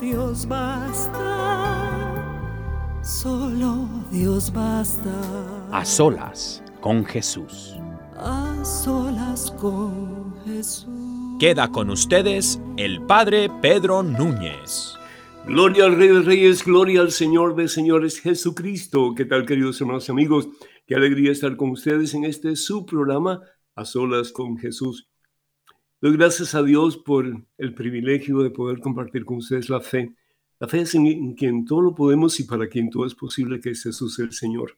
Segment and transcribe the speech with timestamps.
[0.00, 1.22] Dios basta,
[3.02, 5.10] solo Dios basta.
[5.72, 7.74] A solas con Jesús.
[8.18, 11.38] A solas con Jesús.
[11.40, 14.98] Queda con ustedes el Padre Pedro Núñez.
[15.46, 19.14] Gloria al Rey de Reyes, gloria al Señor de Señores Jesucristo.
[19.16, 20.48] ¿Qué tal, queridos hermanos y amigos?
[20.86, 23.40] Qué alegría estar con ustedes en este su programa,
[23.74, 25.08] A Solas con Jesús.
[25.98, 27.24] Doy gracias a Dios por
[27.56, 30.14] el privilegio de poder compartir con ustedes la fe.
[30.60, 33.60] La fe es en, en quien todo lo podemos y para quien todo es posible,
[33.60, 34.76] que es Jesús el Señor.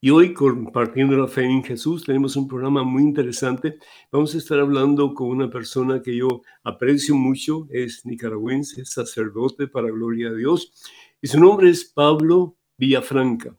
[0.00, 3.76] Y hoy, compartiendo la fe en Jesús, tenemos un programa muy interesante.
[4.10, 9.90] Vamos a estar hablando con una persona que yo aprecio mucho, es nicaragüense, sacerdote para
[9.90, 10.72] gloria a Dios,
[11.20, 13.54] y su nombre es Pablo Villafranca.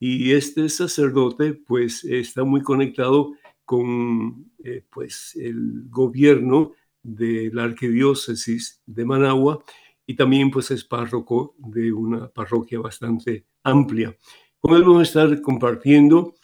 [0.00, 3.34] Y este sacerdote, pues, está muy conectado
[3.64, 9.64] con, eh, pues, el gobierno de la arquidiócesis de Managua
[10.06, 14.16] y también, pues, es párroco de una parroquia bastante amplia.
[14.60, 16.34] Con él vamos a estar compartiendo.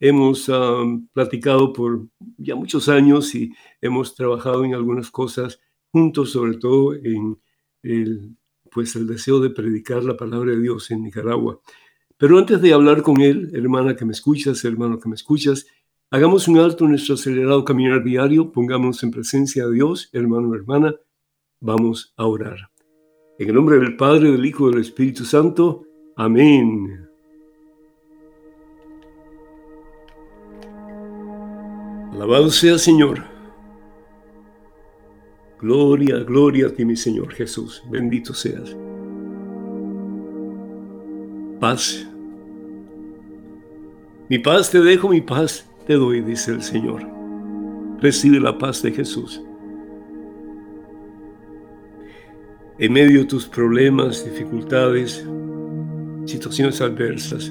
[0.00, 2.06] Hemos um, platicado por
[2.36, 5.60] ya muchos años y hemos trabajado en algunas cosas
[5.92, 7.40] juntos, sobre todo en
[7.82, 8.36] el,
[8.70, 11.60] pues el deseo de predicar la palabra de Dios en Nicaragua.
[12.16, 15.66] Pero antes de hablar con él, hermana que me escuchas, hermano que me escuchas,
[16.10, 20.94] hagamos un alto en nuestro acelerado caminar diario, pongámonos en presencia de Dios, hermano, hermana,
[21.60, 22.70] vamos a orar.
[23.38, 25.84] En el nombre del Padre, del Hijo y del Espíritu Santo,
[26.16, 27.06] amén.
[32.12, 33.22] Alabado sea Señor.
[35.60, 37.82] Gloria, gloria a ti, mi Señor Jesús.
[37.90, 38.76] Bendito seas.
[41.60, 42.08] Paz.
[44.28, 47.02] Mi paz te dejo, mi paz te doy, dice el Señor.
[47.98, 49.42] Recibe la paz de Jesús.
[52.78, 55.26] En medio de tus problemas, dificultades,
[56.26, 57.50] situaciones adversas,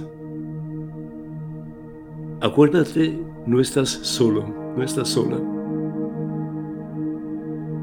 [2.40, 4.46] acuérdate no estás solo,
[4.78, 5.38] no estás sola.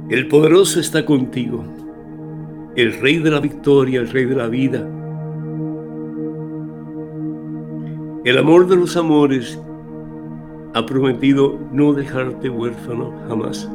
[0.09, 1.65] El poderoso está contigo,
[2.77, 4.89] el rey de la victoria, el rey de la vida.
[8.25, 9.59] El amor de los amores
[10.75, 13.71] ha prometido no dejarte huérfano jamás.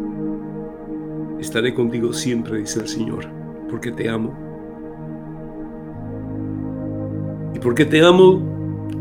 [1.40, 3.26] Estaré contigo siempre, dice el Señor,
[3.70, 4.34] porque te amo.
[7.56, 8.42] Y porque te amo,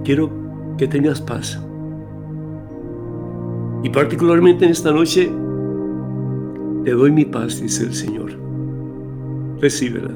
[0.04, 0.30] quiero
[0.78, 1.60] que tengas paz.
[3.82, 5.28] Y particularmente en esta noche,
[6.84, 8.30] te doy mi paz, dice el Señor.
[9.60, 10.12] Recíbela.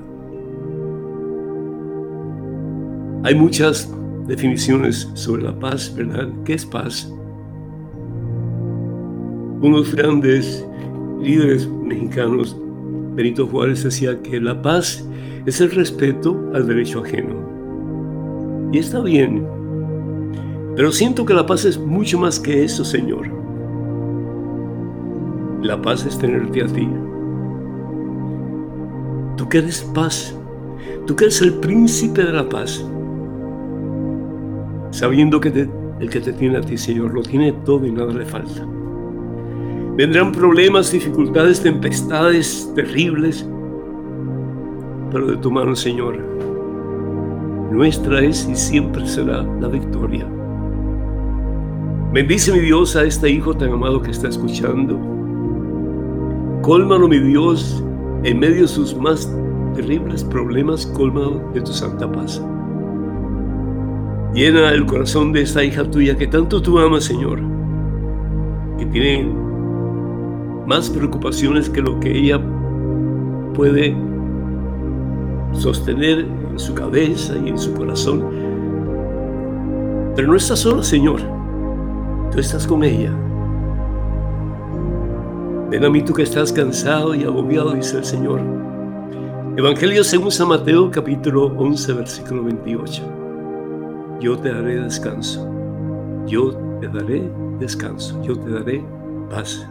[3.24, 3.92] Hay muchas
[4.28, 6.28] definiciones sobre la paz, ¿verdad?
[6.44, 7.12] ¿Qué es paz?
[9.62, 10.66] Unos grandes
[11.20, 12.56] líderes mexicanos,
[13.14, 15.06] Benito Juárez, decía que la paz
[15.46, 17.36] es el respeto al derecho ajeno.
[18.72, 19.46] Y está bien,
[20.74, 23.28] pero siento que la paz es mucho más que eso, Señor.
[25.62, 26.88] La paz es tenerte a ti.
[29.36, 30.36] Tú que eres paz,
[31.06, 32.84] tú que eres el príncipe de la paz,
[34.90, 35.68] sabiendo que
[36.00, 38.66] el que te tiene a ti, Señor, lo tiene todo y nada le falta.
[40.02, 43.48] Vendrán problemas, dificultades, tempestades terribles,
[45.12, 46.18] pero de tu mano, Señor,
[47.70, 50.26] nuestra es y siempre será la victoria.
[52.12, 54.98] Bendice mi Dios a este hijo tan amado que está escuchando
[56.62, 57.80] Cólmalo, mi Dios,
[58.24, 59.32] en medio de sus más
[59.76, 62.42] terribles problemas, cólmalo de tu santa paz.
[64.34, 67.38] Llena el corazón de esta hija tuya que tanto tú amas, Señor,
[68.80, 69.51] que tiene
[70.66, 72.40] más preocupaciones que lo que ella
[73.54, 73.96] puede
[75.52, 76.20] sostener
[76.50, 78.24] en su cabeza y en su corazón.
[80.14, 81.20] Pero no estás sola, Señor.
[82.30, 83.12] Tú estás con ella.
[85.70, 88.40] Ven a mí tú que estás cansado y agobiado, dice el Señor.
[89.56, 93.02] Evangelio según San Mateo capítulo 11 versículo 28.
[94.20, 95.48] Yo te daré descanso.
[96.26, 98.22] Yo te daré descanso.
[98.22, 98.84] Yo te daré
[99.30, 99.66] paz.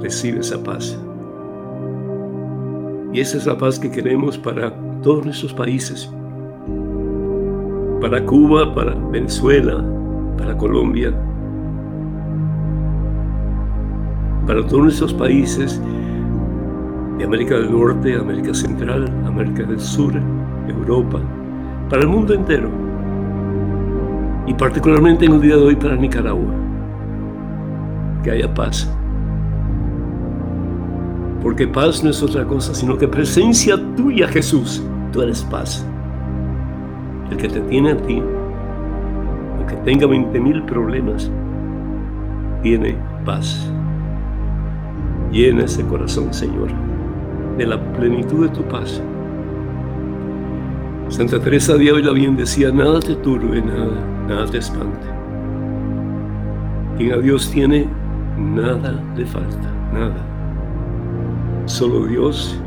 [0.00, 0.98] Recibe esa paz.
[3.12, 4.72] Y esa es la paz que queremos para
[5.02, 6.10] todos nuestros países.
[8.00, 9.84] Para Cuba, para Venezuela,
[10.36, 11.12] para Colombia,
[14.46, 15.80] para todos nuestros países
[17.18, 20.14] de América del Norte, América Central, América del Sur,
[20.68, 21.20] Europa,
[21.90, 22.70] para el mundo entero.
[24.46, 26.54] Y particularmente en el día de hoy para Nicaragua.
[28.22, 28.90] Que haya paz.
[31.42, 34.82] Porque paz no es otra cosa, sino que presencia tuya, Jesús.
[35.12, 35.86] Tú eres paz.
[37.30, 38.22] El que te tiene a ti,
[39.58, 41.30] aunque tenga 20 mil problemas,
[42.62, 43.70] tiene paz.
[45.30, 46.68] Llena ese corazón, Señor
[47.58, 49.02] de la plenitud de tu paz.
[51.08, 55.06] Santa Teresa de hoy la bien decía, nada te turbe, nada, nada te espante.
[56.96, 57.88] Quien a Dios tiene,
[58.38, 60.27] nada le falta, nada.
[61.68, 62.58] Solo Dios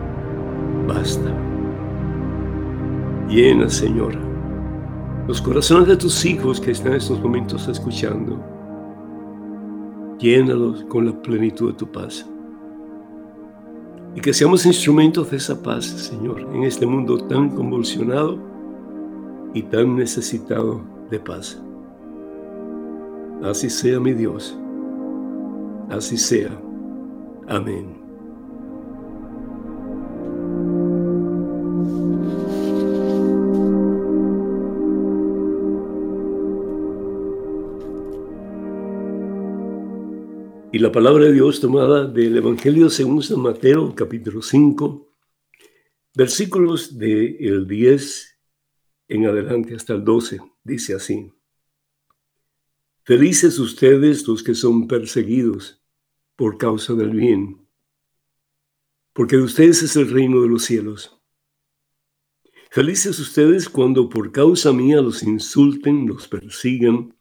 [0.87, 1.35] basta.
[3.27, 4.13] Llena, Señor,
[5.27, 8.39] los corazones de tus hijos que están en estos momentos escuchando.
[10.19, 12.29] Llénalos con la plenitud de tu paz
[14.13, 18.37] y que seamos instrumentos de esa paz, Señor, en este mundo tan convulsionado
[19.55, 21.59] y tan necesitado de paz.
[23.43, 24.55] Así sea mi Dios,
[25.89, 26.51] así sea.
[27.47, 28.00] Amén.
[40.73, 45.13] Y la palabra de Dios tomada del Evangelio según San Mateo, capítulo 5,
[46.15, 48.39] versículos del 10
[49.09, 51.33] en adelante hasta el 12, dice así.
[53.03, 55.83] Felices ustedes los que son perseguidos
[56.37, 57.67] por causa del bien,
[59.11, 61.21] porque de ustedes es el reino de los cielos.
[62.69, 67.13] Felices ustedes cuando por causa mía los insulten, los persigan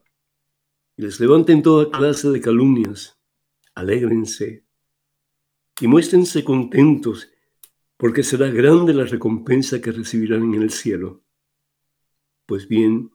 [0.96, 3.19] y les levanten toda clase de calumnias
[3.80, 4.64] alégrense
[5.80, 7.30] y muéstrense contentos,
[7.96, 11.22] porque será grande la recompensa que recibirán en el cielo.
[12.46, 13.10] Pues bien,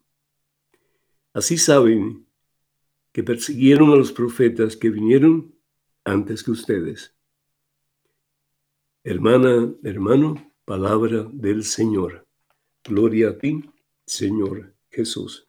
[1.33, 2.27] así saben
[3.11, 5.55] que persiguieron a los profetas que vinieron
[6.03, 7.15] antes que ustedes.
[9.03, 12.27] Hermana, hermano, palabra del Señor.
[12.83, 13.63] Gloria a ti,
[14.05, 15.47] Señor Jesús.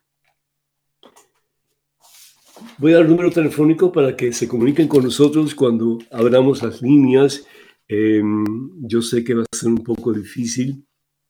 [2.79, 6.81] Voy a dar el número telefónico para que se comuniquen con nosotros cuando abramos las
[6.81, 7.47] líneas.
[7.87, 8.45] Em,
[8.81, 10.85] yo sé que va a ser un poco difícil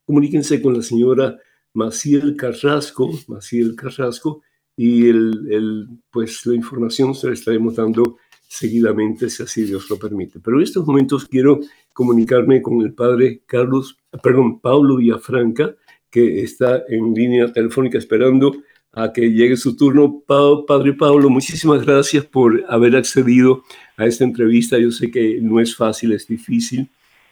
[0.04, 1.38] comuníquense con la señora
[1.74, 4.42] Maciel Carrasco, Maciel Carrasco,
[4.76, 8.16] y el, pues la información se la estaremos dando
[8.48, 10.40] seguidamente, si así Dios lo permite.
[10.40, 11.60] Pero en estos momentos quiero
[11.92, 15.76] comunicarme con el padre Carlos, perdón, Pablo Villafranca,
[16.10, 18.56] que está en línea telefónica esperando
[18.90, 20.24] a que llegue su turno.
[20.26, 23.62] padre Pablo, muchísimas gracias por haber accedido
[23.96, 24.78] a esta entrevista.
[24.78, 26.88] Yo sé que no es fácil, es difícil,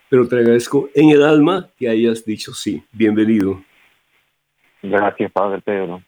[0.09, 2.83] pero te agradezco en el alma que hayas dicho sí.
[2.93, 3.63] Bienvenido.
[4.83, 6.03] Gracias, Padre Pedro.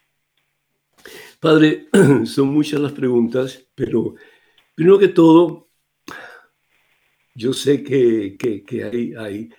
[1.40, 1.86] Padre,
[2.24, 4.14] son muchas las preguntas, pero
[4.74, 5.68] primero que todo,
[7.34, 9.50] yo sé que, que, hay, hay,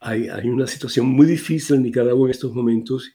[0.00, 3.12] hay, hay, una situación muy difícil en Nicaragua en estos momentos.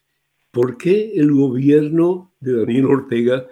[0.50, 3.46] ¿Por qué el gobierno de Daniel Ortega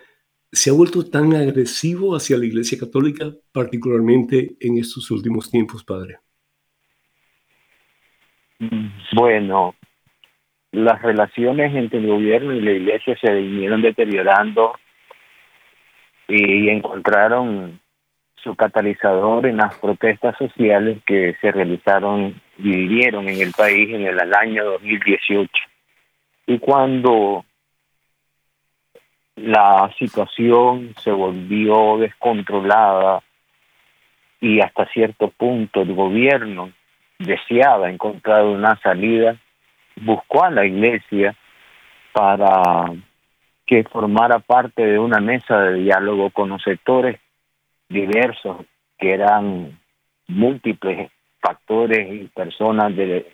[0.54, 6.18] se ha vuelto tan agresivo hacia la Iglesia Católica, particularmente en estos últimos tiempos, Padre?
[9.12, 9.74] Bueno,
[10.70, 14.74] las relaciones entre el gobierno y la iglesia se vinieron deteriorando
[16.28, 17.80] y encontraron
[18.36, 24.06] su catalizador en las protestas sociales que se realizaron y vivieron en el país en
[24.06, 25.50] el año 2018.
[26.46, 27.44] Y cuando
[29.36, 33.22] la situación se volvió descontrolada
[34.40, 36.70] y hasta cierto punto el gobierno
[37.18, 39.36] deseaba encontrar una salida,
[39.96, 41.34] buscó a la iglesia
[42.12, 42.92] para
[43.66, 47.18] que formara parte de una mesa de diálogo con los sectores
[47.88, 48.58] diversos
[48.98, 49.78] que eran
[50.28, 51.10] múltiples
[51.40, 53.26] factores y personas de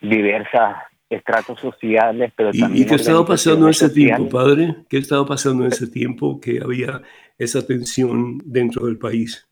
[0.00, 2.82] diversas estratos sociales, pero también...
[2.82, 4.76] ¿Y qué estaba pasando en ese tiempo, padre?
[4.88, 7.02] ¿Qué estaba pasando en ese tiempo que había
[7.36, 9.48] esa tensión dentro del país?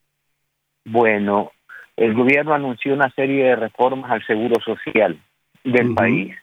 [0.84, 1.50] Bueno,
[1.96, 5.20] el gobierno anunció una serie de reformas al seguro social
[5.64, 6.34] del país,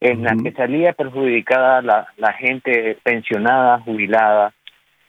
[0.00, 4.54] en la que salía perjudicada la, la gente pensionada, jubilada.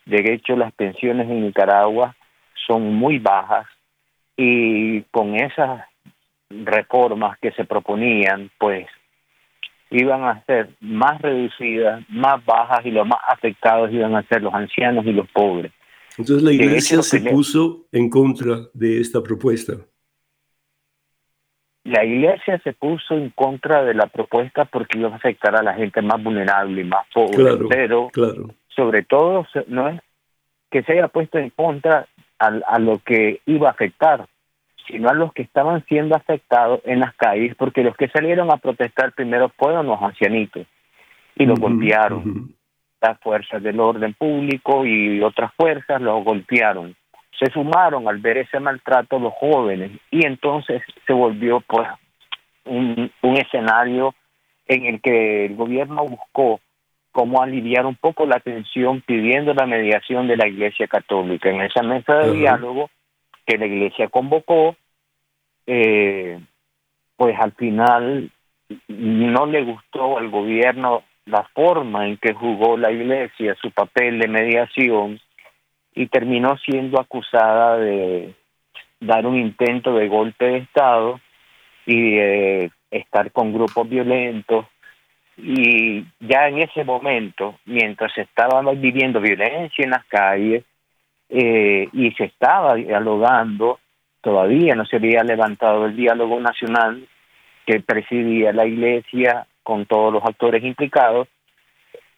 [0.06, 2.16] De hecho, las pensiones en Nicaragua
[2.68, 3.68] son muy bajas
[4.36, 5.86] y con esas
[6.50, 8.88] reformas que se proponían, pues
[9.92, 14.54] iban a ser más reducidas, más bajas y los más afectados iban a ser los
[14.54, 15.72] ancianos y los pobres.
[16.18, 19.74] Entonces la iglesia se puso en contra de esta propuesta.
[21.84, 25.74] La iglesia se puso en contra de la propuesta porque iba a afectar a la
[25.74, 28.10] gente más vulnerable y más pobre, pero
[28.76, 30.00] sobre todo no es
[30.70, 32.08] que se haya puesto en contra
[32.40, 34.28] a, lo que iba a afectar,
[34.92, 38.58] sino a los que estaban siendo afectados en las calles, porque los que salieron a
[38.58, 40.68] protestar primero fueron los ancianitos
[41.36, 42.54] y los golpearon.
[43.02, 46.96] Las fuerzas del orden público y otras fuerzas los golpearon
[47.42, 51.88] se sumaron al ver ese maltrato los jóvenes y entonces se volvió pues
[52.66, 54.14] un, un escenario
[54.68, 56.60] en el que el gobierno buscó
[57.12, 61.50] cómo aliviar un poco la tensión pidiendo la mediación de la Iglesia Católica.
[61.50, 62.90] En esa mesa de diálogo
[63.46, 64.76] que la Iglesia convocó,
[65.68, 66.40] eh,
[67.16, 68.32] pues al final
[68.88, 74.28] no le gustó al gobierno la forma en que jugó la Iglesia su papel de
[74.28, 75.20] mediación
[75.94, 78.34] y terminó siendo acusada de
[79.00, 81.20] dar un intento de golpe de Estado
[81.86, 84.66] y de estar con grupos violentos.
[85.38, 90.64] Y ya en ese momento, mientras estaba viviendo violencia en las calles
[91.30, 93.80] eh, y se estaba dialogando,
[94.22, 97.08] todavía no se había levantado el diálogo nacional
[97.66, 101.28] que presidía la iglesia con todos los actores implicados,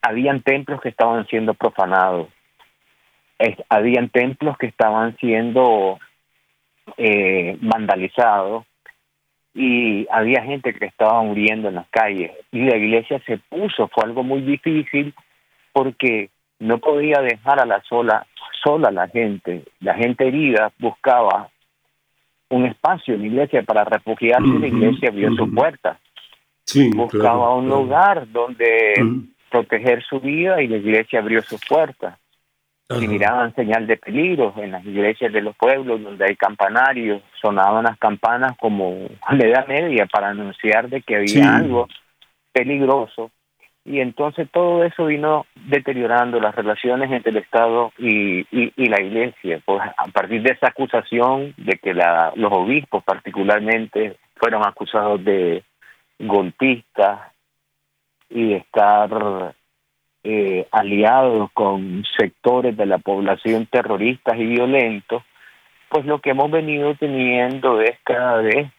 [0.01, 2.27] habían templos que estaban siendo profanados.
[3.69, 5.99] Habían templos que estaban siendo
[6.97, 8.65] eh, vandalizados
[9.53, 12.31] y había gente que estaba muriendo en las calles.
[12.51, 15.13] Y la iglesia se puso fue algo muy difícil
[15.71, 16.29] porque
[16.59, 18.25] no podía dejar a la sola
[18.63, 19.63] sola la gente.
[19.79, 21.49] La gente herida buscaba
[22.49, 25.99] un espacio en la iglesia para refugiarse la iglesia abrió su puerta.
[26.95, 28.93] Buscaba un lugar donde
[29.49, 32.17] proteger su vida y la iglesia abrió sus puertas.
[32.89, 37.85] Y miraban señal de peligro en las iglesias de los pueblos donde hay campanarios, sonaban
[37.85, 41.87] las campanas como la edad media para anunciar de que había algo
[42.51, 43.31] peligroso.
[43.85, 49.61] Y entonces todo eso vino deteriorando las relaciones entre el Estado y, y, la Iglesia.
[49.65, 55.63] Pues a partir de esa acusación de que la, los obispos particularmente fueron acusados de
[56.17, 57.19] golpistas
[58.29, 59.53] y de estar
[60.23, 65.23] eh, aliados con sectores de la población terroristas y violentos,
[65.89, 68.71] pues lo que hemos venido teniendo es cada vez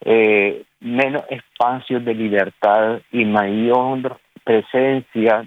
[0.00, 5.44] eh, menos espacios de libertad y mayor presencia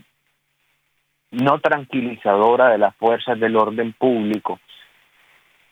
[1.31, 4.59] no tranquilizadora de las fuerzas del orden público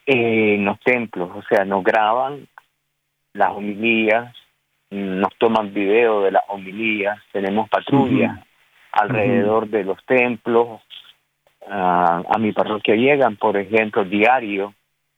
[0.05, 2.47] en los templos, o sea, nos graban
[3.33, 4.33] las homilías,
[4.91, 8.39] nos toman video de las homilías, tenemos patrullas
[8.93, 10.79] alrededor de los templos,
[11.69, 14.73] a mi parroquia llegan, por ejemplo, diario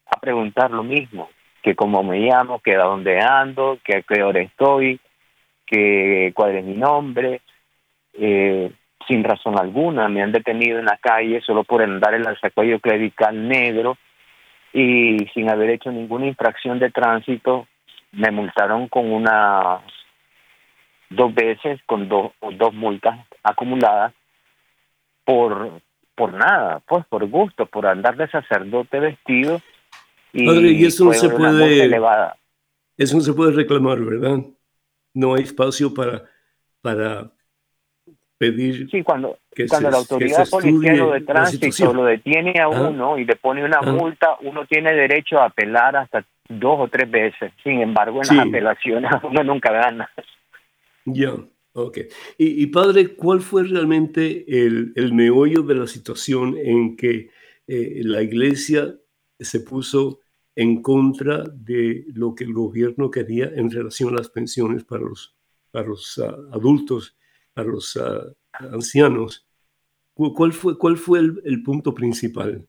[0.07, 1.29] a preguntar lo mismo,
[1.61, 4.99] que cómo me llamo, que a dónde ando, que a qué hora estoy,
[5.67, 7.41] que cuál es mi nombre,
[8.19, 8.71] eh,
[9.07, 10.07] sin razón alguna.
[10.07, 13.97] Me han detenido en la calle solo por andar el alzacuello clerical negro
[14.73, 17.67] y sin haber hecho ninguna infracción de tránsito,
[18.11, 19.79] me multaron con una
[21.09, 24.13] dos veces con dos dos multas acumuladas
[25.25, 25.81] por
[26.13, 29.61] por nada, pues por gusto, por andar de sacerdote vestido
[30.33, 31.85] y, eso no se puede
[32.97, 34.39] eso no se puede reclamar, ¿verdad?
[35.13, 36.25] No hay espacio para
[36.81, 37.31] para
[38.39, 39.37] pedir sí cuando
[39.69, 44.37] cuando la autoridad policial de tránsito lo detiene a uno y le pone una multa
[44.41, 47.51] uno tiene derecho a apelar hasta dos o tres veces.
[47.63, 50.09] Sin embargo en las apelaciones uno nunca gana.
[51.05, 51.33] Ya
[51.73, 51.97] ok.
[52.37, 57.29] Y, padre cuál fue realmente el, el, meollo de la situación en que
[57.67, 58.95] eh, la iglesia
[59.39, 60.19] se puso
[60.55, 65.35] en contra de lo que el gobierno quería en relación a las pensiones para los,
[65.71, 67.15] para los ah, adultos,
[67.59, 67.99] para los
[68.53, 69.45] ancianos.
[70.13, 72.65] ¿Cuál fue, cuál fue el, punto principal?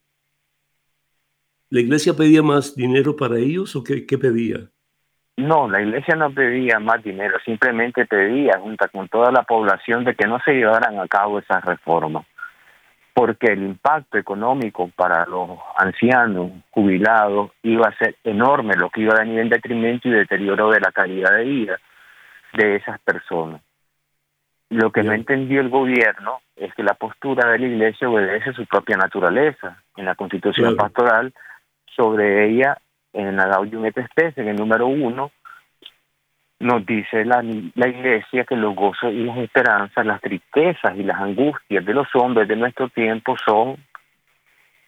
[1.69, 4.71] ¿La iglesia pedía más dinero para ellos o qué, qué pedía?
[5.37, 10.15] No, la iglesia no pedía más dinero, simplemente pedía, junto con toda la población, de
[10.15, 12.27] que no se llevaran a cabo esas reformas
[13.15, 19.13] porque el impacto económico para los ancianos jubilados iba a ser enorme, lo que iba
[19.15, 21.81] a venir en detrimento y deterioro de la calidad de vida
[22.55, 23.61] de esas personas.
[24.71, 28.53] Lo que no entendió el gobierno es que la postura de la iglesia obedece a
[28.53, 29.83] su propia naturaleza.
[29.97, 31.35] En la constitución pastoral,
[31.97, 32.79] sobre ella,
[33.13, 35.33] en la Gaudium et Spes, en el número uno,
[36.61, 37.43] nos dice la,
[37.75, 42.07] la iglesia que los gozos y las esperanzas, las tristezas y las angustias de los
[42.15, 43.77] hombres de nuestro tiempo son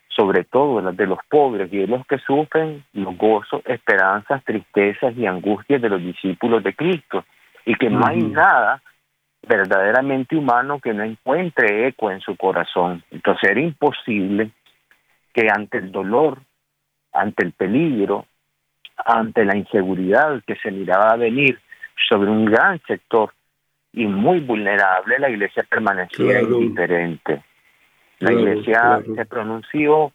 [0.09, 5.17] sobre todo las de los pobres y de los que sufren los gozos, esperanzas, tristezas
[5.17, 7.25] y angustias de los discípulos de Cristo.
[7.65, 8.83] Y que no hay nada
[9.47, 13.03] verdaderamente humano que no encuentre eco en su corazón.
[13.11, 14.51] Entonces era imposible
[15.33, 16.39] que ante el dolor,
[17.13, 18.27] ante el peligro,
[19.05, 21.59] ante la inseguridad que se miraba venir
[22.09, 23.33] sobre un gran sector
[23.93, 27.43] y muy vulnerable, la iglesia permanecía indiferente.
[28.21, 30.13] La iglesia se pronunció,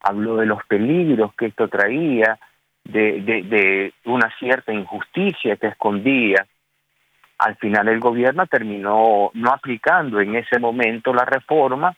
[0.00, 2.38] habló de los peligros que esto traía,
[2.84, 6.46] de, de, de una cierta injusticia que escondía.
[7.38, 11.96] Al final el gobierno terminó no aplicando en ese momento la reforma,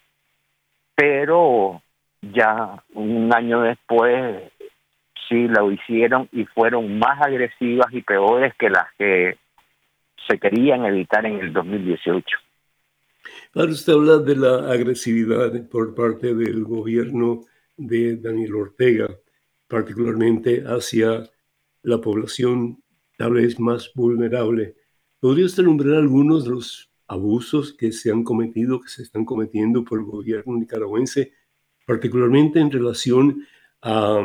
[0.94, 1.80] pero
[2.20, 4.52] ya un año después
[5.28, 9.38] sí lo hicieron y fueron más agresivas y peores que las que
[10.26, 12.26] se querían evitar en el 2018.
[13.54, 17.44] Ahora usted habla de la agresividad por parte del gobierno
[17.76, 19.08] de Daniel Ortega,
[19.68, 21.28] particularmente hacia
[21.82, 22.82] la población
[23.16, 24.74] tal vez más vulnerable.
[25.20, 29.84] ¿Podría usted nombrar algunos de los abusos que se han cometido, que se están cometiendo
[29.84, 31.32] por el gobierno nicaragüense,
[31.86, 33.46] particularmente en relación
[33.82, 34.20] a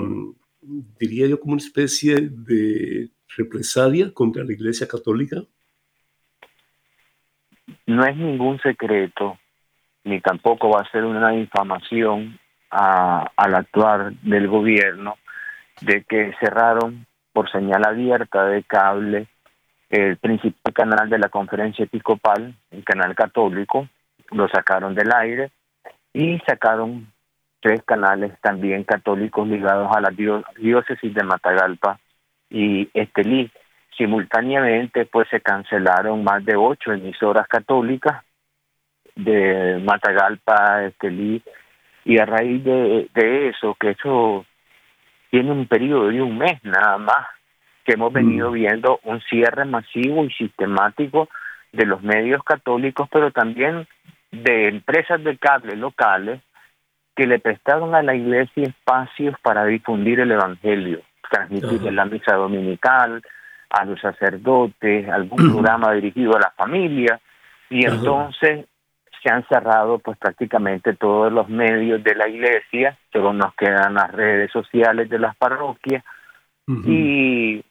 [0.99, 5.43] diría yo, como una especie de represalia contra la Iglesia Católica?
[7.85, 9.37] No es ningún secreto,
[10.03, 15.15] ni tampoco va a ser una infamación al actuar del gobierno
[15.81, 19.27] de que cerraron por señal abierta de cable
[19.93, 23.87] el principal canal de la conferencia episcopal, el canal católico,
[24.31, 25.51] lo sacaron del aire
[26.11, 27.13] y sacaron
[27.59, 31.99] tres canales también católicos ligados a la diócesis de Matagalpa
[32.49, 33.51] y Estelí.
[33.95, 38.23] Simultáneamente, pues se cancelaron más de ocho emisoras católicas
[39.15, 41.43] de Matagalpa, Estelí,
[42.03, 44.43] y a raíz de, de eso, que eso
[45.29, 47.27] tiene un periodo de un mes nada más,
[47.83, 48.53] que hemos venido mm.
[48.53, 51.29] viendo un cierre masivo y sistemático
[51.71, 53.87] de los medios católicos, pero también
[54.31, 56.41] de empresas de cable locales
[57.15, 63.21] que le prestaron a la iglesia espacios para difundir el Evangelio, transmitir la misa dominical,
[63.69, 67.19] a los sacerdotes, algún programa dirigido a la familia,
[67.69, 68.65] y entonces
[69.21, 74.11] se han cerrado pues prácticamente todos los medios de la iglesia, solo nos quedan las
[74.11, 76.03] redes sociales de las parroquias,
[76.67, 77.63] y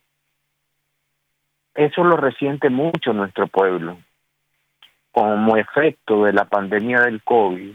[1.74, 3.98] eso lo resiente mucho nuestro pueblo.
[5.11, 7.72] Como efecto de la pandemia del COVID,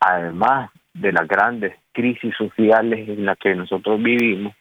[0.00, 4.54] además de las grandes crisis sociales en las que nosotros vivimos,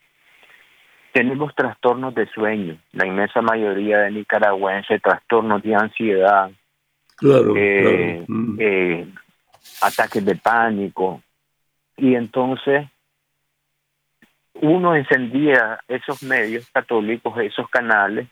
[1.11, 2.77] tenemos trastornos de sueño.
[2.91, 6.51] La inmensa mayoría de nicaragüenses, trastornos de ansiedad,
[7.55, 8.57] eh, mm.
[8.59, 9.07] eh,
[9.81, 11.21] ataques de pánico.
[11.97, 12.87] Y entonces
[14.55, 18.27] uno encendía esos medios católicos, esos canales,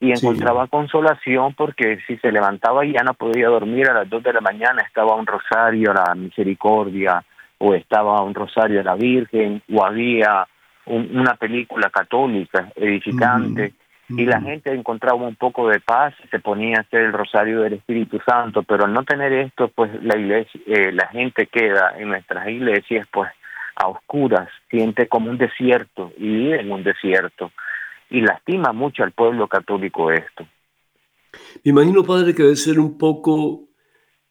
[0.00, 4.22] y encontraba consolación porque si se levantaba y ya no podía dormir a las dos
[4.22, 7.22] de la mañana, estaba un rosario a la misericordia,
[7.58, 10.46] o estaba un rosario a la Virgen, o había
[10.86, 13.74] una película católica edificante,
[14.08, 17.74] y la gente encontraba un poco de paz, se ponía a hacer el rosario del
[17.74, 22.08] Espíritu Santo, pero al no tener esto, pues la iglesia, eh, la gente queda en
[22.08, 23.30] nuestras iglesias, pues
[23.76, 27.52] a oscuras, siente como un desierto y vive en un desierto
[28.10, 30.46] y lastima mucho al pueblo católico esto.
[31.64, 33.68] Me imagino, padre, que debe ser un poco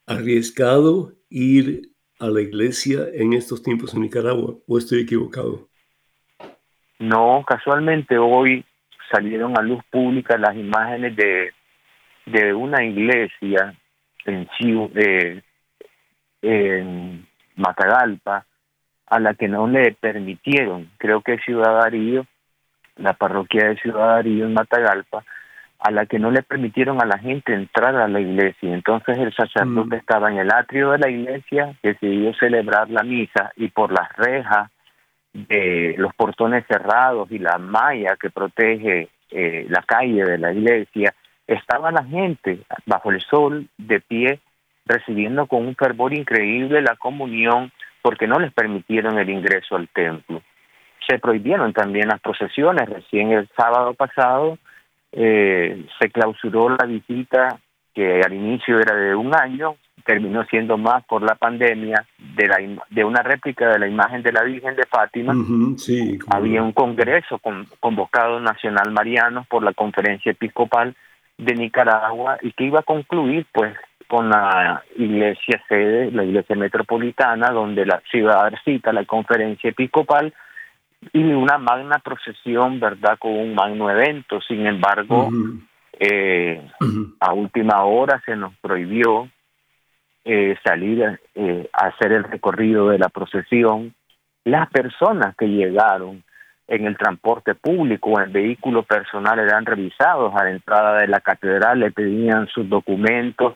[0.06, 1.90] arriesgado ir
[2.20, 5.70] a la iglesia en estos tiempos en Nicaragua, o estoy equivocado.
[7.00, 8.66] No, casualmente hoy
[9.12, 11.52] salieron a luz pública las imágenes de,
[12.26, 13.74] de una iglesia
[14.26, 14.50] en,
[14.96, 15.42] eh,
[16.42, 18.46] en Matagalpa
[19.08, 22.28] a la que no le permitieron, creo que Ciudad Darío,
[23.00, 25.24] la parroquia de Ciudad Darío en Matagalpa,
[25.80, 28.74] a la que no le permitieron a la gente entrar a la iglesia.
[28.74, 30.00] Entonces el sacerdote mm.
[30.00, 34.70] estaba en el atrio de la iglesia, decidió celebrar la misa y por las rejas
[35.34, 41.14] de los portones cerrados y la malla que protege eh, la calle de la iglesia,
[41.48, 44.40] estaba la gente bajo el sol de pie
[44.86, 50.42] recibiendo con un fervor increíble la comunión porque no les permitieron el ingreso al templo.
[51.10, 52.88] Se prohibieron también las procesiones.
[52.88, 54.60] Recién el sábado pasado
[55.12, 57.60] eh, se clausuró la visita
[57.96, 62.58] que al inicio era de un año, terminó siendo más por la pandemia de, la,
[62.90, 65.34] de una réplica de la imagen de la Virgen de Fátima.
[66.30, 67.42] Había un congreso
[67.80, 70.96] convocado nacional mariano por la conferencia episcopal
[71.38, 73.76] de Nicaragua y que iba a concluir pues
[74.08, 80.34] con la iglesia sede, la iglesia metropolitana, donde la ciudad cita la conferencia episcopal
[81.14, 83.18] y una magna procesión, ¿verdad?
[83.20, 84.42] Con un magno evento.
[84.42, 85.30] Sin embargo,
[86.00, 86.62] eh,
[87.20, 89.30] a última hora se nos prohibió
[90.26, 93.94] eh, salir eh, a hacer el recorrido de la procesión.
[94.44, 96.24] Las personas que llegaron
[96.68, 101.20] en el transporte público o en vehículos personales eran revisados a la entrada de la
[101.20, 103.56] catedral, le pedían sus documentos,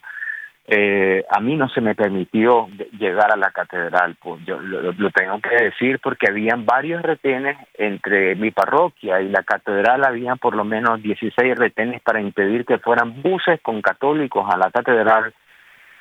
[0.65, 5.41] eh, a mí no se me permitió llegar a la catedral, pues yo lo, tengo
[5.41, 10.63] que decir porque habían varios retenes entre mi parroquia y la catedral, habían por lo
[10.63, 15.33] menos 16 retenes para impedir que fueran buses con católicos a la catedral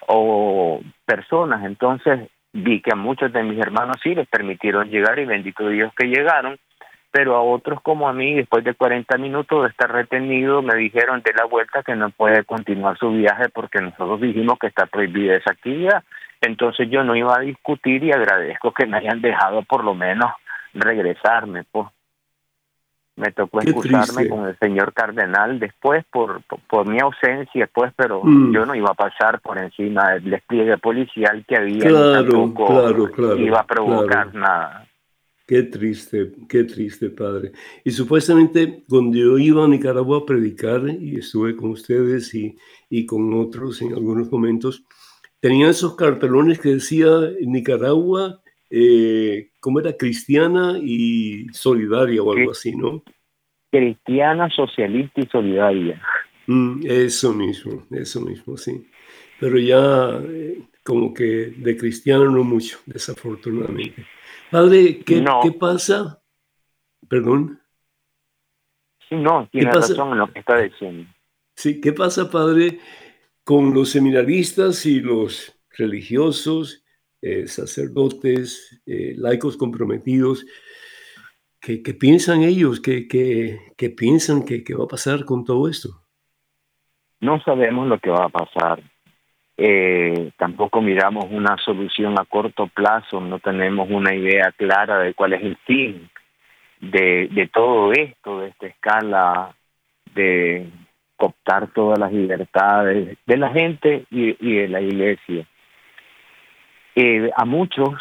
[0.06, 5.24] o personas, entonces vi que a muchos de mis hermanos sí les permitieron llegar y
[5.24, 6.56] bendito Dios que llegaron,
[7.12, 11.22] pero a otros como a mí, después de 40 minutos de estar retenido, me dijeron
[11.22, 15.36] de la vuelta que no puede continuar su viaje porque nosotros dijimos que está prohibida
[15.36, 16.02] esa actividad.
[16.40, 20.32] Entonces yo no iba a discutir y agradezco que me hayan dejado por lo menos
[20.72, 21.64] regresarme.
[21.70, 21.86] Pues.
[23.16, 28.54] Me tocó excusarme con el señor cardenal después por, por, mi ausencia, pues, pero mm.
[28.54, 31.86] yo no iba a pasar por encima del despliegue policial que había.
[31.86, 33.36] Claro, claro, claro.
[33.36, 34.86] Iba a provocar nada.
[35.46, 37.52] Qué triste, qué triste, padre.
[37.84, 42.56] Y supuestamente cuando yo iba a Nicaragua a predicar, y estuve con ustedes y,
[42.88, 44.84] y con otros en algunos momentos,
[45.40, 47.08] tenían esos cartelones que decía
[47.40, 49.96] Nicaragua, eh, ¿cómo era?
[49.96, 53.02] Cristiana y solidaria o algo así, ¿no?
[53.70, 56.00] Cristiana, socialista y solidaria.
[56.46, 58.86] Mm, eso mismo, eso mismo, sí.
[59.40, 64.06] Pero ya eh, como que de cristiano no mucho, desafortunadamente.
[64.52, 66.22] Padre, ¿qué, ¿qué pasa?
[67.08, 67.58] Perdón.
[69.08, 71.10] Sí, no, tiene razón en lo que está diciendo.
[71.56, 72.78] Sí, ¿qué pasa, padre,
[73.44, 76.84] con los seminaristas y los religiosos,
[77.22, 80.44] eh, sacerdotes, eh, laicos comprometidos,
[81.58, 82.78] ¿qué, piensan ellos?
[82.78, 85.88] ¿Qué, qué, piensan que, va a pasar con todo esto?
[87.20, 88.82] No sabemos lo que va a pasar.
[89.64, 95.34] Eh, tampoco miramos una solución a corto plazo, no tenemos una idea clara de cuál
[95.34, 96.10] es el fin
[96.80, 99.54] de, todo esto, de esta escala
[100.16, 100.68] de
[101.16, 105.46] cooptar todas las libertades de la gente y, de la iglesia.
[106.96, 108.00] Eh, a muchos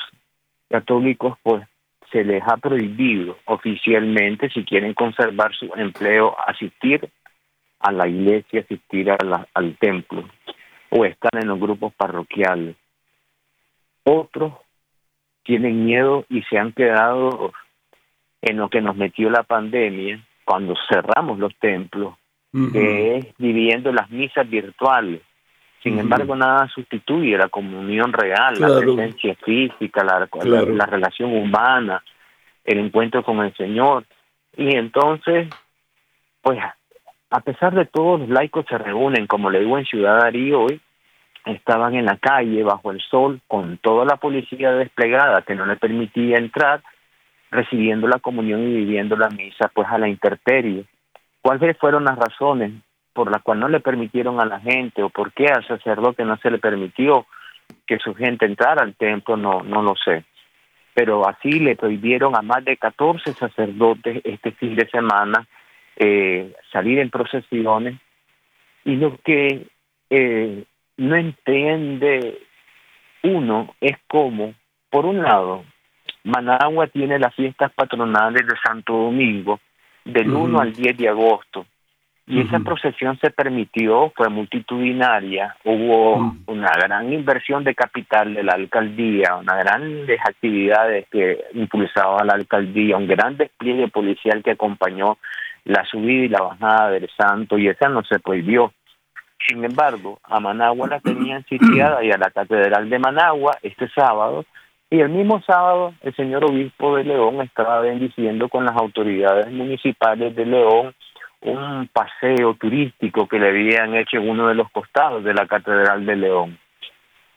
[0.67, 1.63] católicos pues
[2.11, 7.07] se les ha prohibido oficialmente si quieren conservar su empleo asistir
[7.81, 10.27] a la iglesia, asistir al templo
[10.91, 12.75] o estar en los grupos parroquiales.
[14.03, 14.53] Otros
[15.43, 17.51] tienen miedo y se han quedado
[18.41, 22.15] en lo que nos metió la pandemia cuando cerramos los templos
[22.73, 25.21] que es viviendo las misas virtuales.
[25.81, 32.03] Sin embargo, nada sustituye la comunión real, la presencia física, la, la, relación humana,
[32.65, 34.05] el encuentro con el Señor.
[34.57, 35.47] Y entonces,
[36.41, 36.59] pues,
[37.31, 40.81] a pesar de todo, los laicos se reúnen, como le digo en Ciudad Darío hoy,
[41.45, 45.77] estaban en la calle bajo el sol con toda la policía desplegada que no le
[45.77, 46.83] permitía entrar,
[47.49, 50.83] recibiendo la comunión y viviendo la misa, pues a la intemperie.
[51.41, 52.73] ¿Cuáles fueron las razones
[53.13, 56.37] por las cuales no le permitieron a la gente o por qué al sacerdote no
[56.37, 57.25] se le permitió
[57.87, 59.37] que su gente entrara al templo?
[59.37, 60.25] No, no lo sé.
[60.93, 65.47] Pero así le prohibieron a más de 14 sacerdotes este fin de semana
[65.97, 67.95] eh, salir en procesiones
[68.85, 69.67] y lo que
[70.09, 70.63] eh,
[70.97, 72.39] no entiende
[73.23, 74.53] uno es cómo,
[74.89, 75.63] por un lado,
[76.23, 79.59] Managua tiene las fiestas patronales de Santo Domingo,
[80.05, 81.65] del 1 al 10 de agosto.
[82.27, 88.53] Y esa procesión se permitió, fue multitudinaria, hubo una gran inversión de capital de la
[88.53, 95.17] alcaldía, una grandes actividades que impulsaba la alcaldía, un gran despliegue policial que acompañó
[95.65, 98.73] la subida y la bajada del santo, y esa no se prohibió.
[99.47, 104.45] Sin embargo, a Managua la tenían sitiada y a la Catedral de Managua este sábado
[104.93, 110.35] y el mismo sábado, el señor obispo de León estaba bendiciendo con las autoridades municipales
[110.35, 110.93] de León
[111.39, 116.05] un paseo turístico que le habían hecho en uno de los costados de la Catedral
[116.05, 116.59] de León.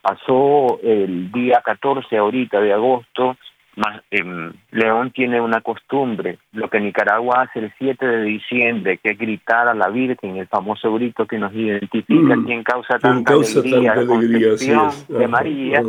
[0.01, 3.37] Pasó el día 14 ahorita de agosto,
[3.75, 9.11] más, em, León tiene una costumbre, lo que Nicaragua hace el 7 de diciembre, que
[9.11, 13.33] es gritar a la Virgen, el famoso grito que nos identifica, mm, quien causa tanta
[13.33, 15.83] alegría, la concepción de María.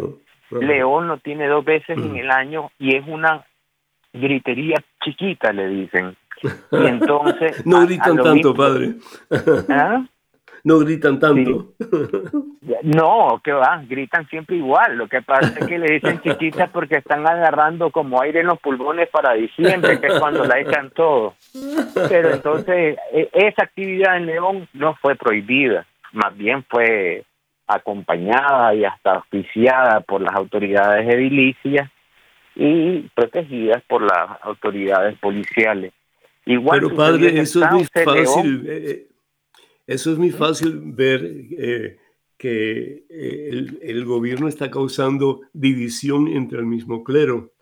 [0.50, 2.16] León lo tiene dos veces en mm.
[2.16, 3.44] el año y es una
[4.12, 6.16] gritería chiquita, le dicen.
[6.70, 7.64] Y entonces...
[7.64, 8.94] no gritan tanto, padre.
[9.70, 10.04] ¿Ah?
[10.66, 11.74] No gritan tanto.
[12.82, 14.96] No, que va, gritan siempre igual.
[14.96, 18.58] Lo que pasa es que le dicen chiquitas porque están agarrando como aire en los
[18.58, 21.34] pulmones para diciembre, que es cuando la echan todo.
[22.08, 27.22] Pero entonces, e, esa actividad en León no fue prohibida, más bien fue
[27.68, 31.88] acompañada y hasta oficiada por las autoridades edilicias
[32.56, 35.92] y protegidas por las autoridades policiales.
[36.44, 39.06] Igual Pero padre, eso es muy fácil, eh,
[39.86, 41.98] eso es muy fácil ver eh,
[42.36, 47.54] que el, el, gobierno está causando división entre el mismo clero.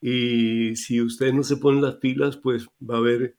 [0.00, 3.36] Y si ustedes no se ponen las pilas, pues va a haber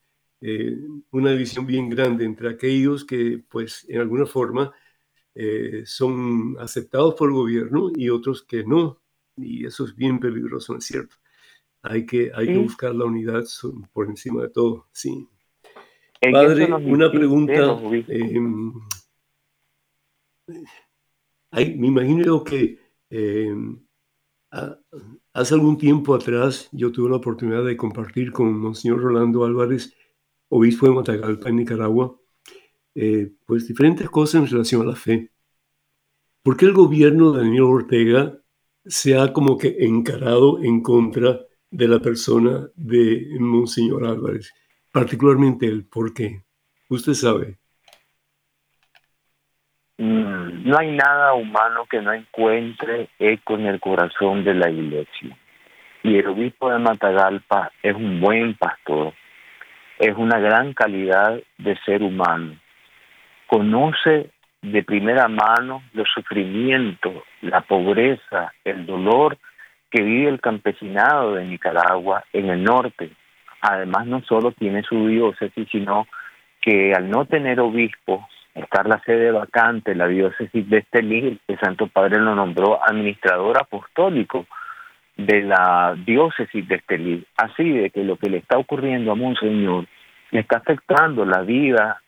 [1.11, 4.73] una división bien grande entre aquellos que, pues, en alguna forma,
[5.33, 9.01] eh, son aceptados por el gobierno y otros que no.
[9.35, 11.15] Y eso es bien peligroso, ¿no es cierto?
[11.83, 13.43] Hay que, hay que buscar la unidad
[13.93, 15.27] por encima de todo, sí.
[16.21, 17.79] Padre, una pregunta.
[18.07, 18.73] Em,
[21.51, 23.79] me imagino que em,
[25.33, 29.93] hace algún tiempo atrás yo tuve la oportunidad de compartir con Monseñor Rolando Álvarez,
[30.49, 32.17] obispo de Matagalpa, en Nicaragua,
[32.95, 35.31] eh, pues diferentes cosas en relación a la fe.
[36.41, 38.41] ¿Por qué el gobierno de Daniel Ortega
[38.85, 44.53] se ha como que encarado en contra de la persona de Monseñor Álvarez?
[44.99, 46.41] Particularmente él, ¿por qué?
[46.89, 47.57] Usted sabe.
[49.97, 55.37] Mm, no hay nada humano que no encuentre eco en el corazón de la iglesia.
[56.03, 59.13] Y el obispo de Matagalpa es un buen pastor,
[59.99, 62.57] es una gran calidad de ser humano
[63.47, 64.29] conoce
[64.61, 69.37] de primera mano los sufrimientos, la pobreza, el dolor
[69.89, 73.11] que vive el campesinado de Nicaragua en el norte.
[73.69, 76.07] Además, no solo tiene su diócesis, sino
[76.61, 78.21] que al no tener obispos
[78.55, 84.45] estar la sede vacante, la diócesis de Estelí, el Santo Padre lo nombró administrador apostólico
[85.17, 87.25] de la diócesis de Estelí.
[87.35, 89.85] Así de que lo que le está ocurriendo a Monseñor
[90.31, 92.01] le está afectando la vida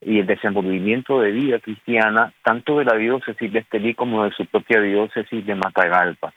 [0.00, 4.44] y el desenvolvimiento de vida cristiana, tanto de la diócesis de Estelí como de su
[4.46, 6.34] propia diócesis de Matagalpa.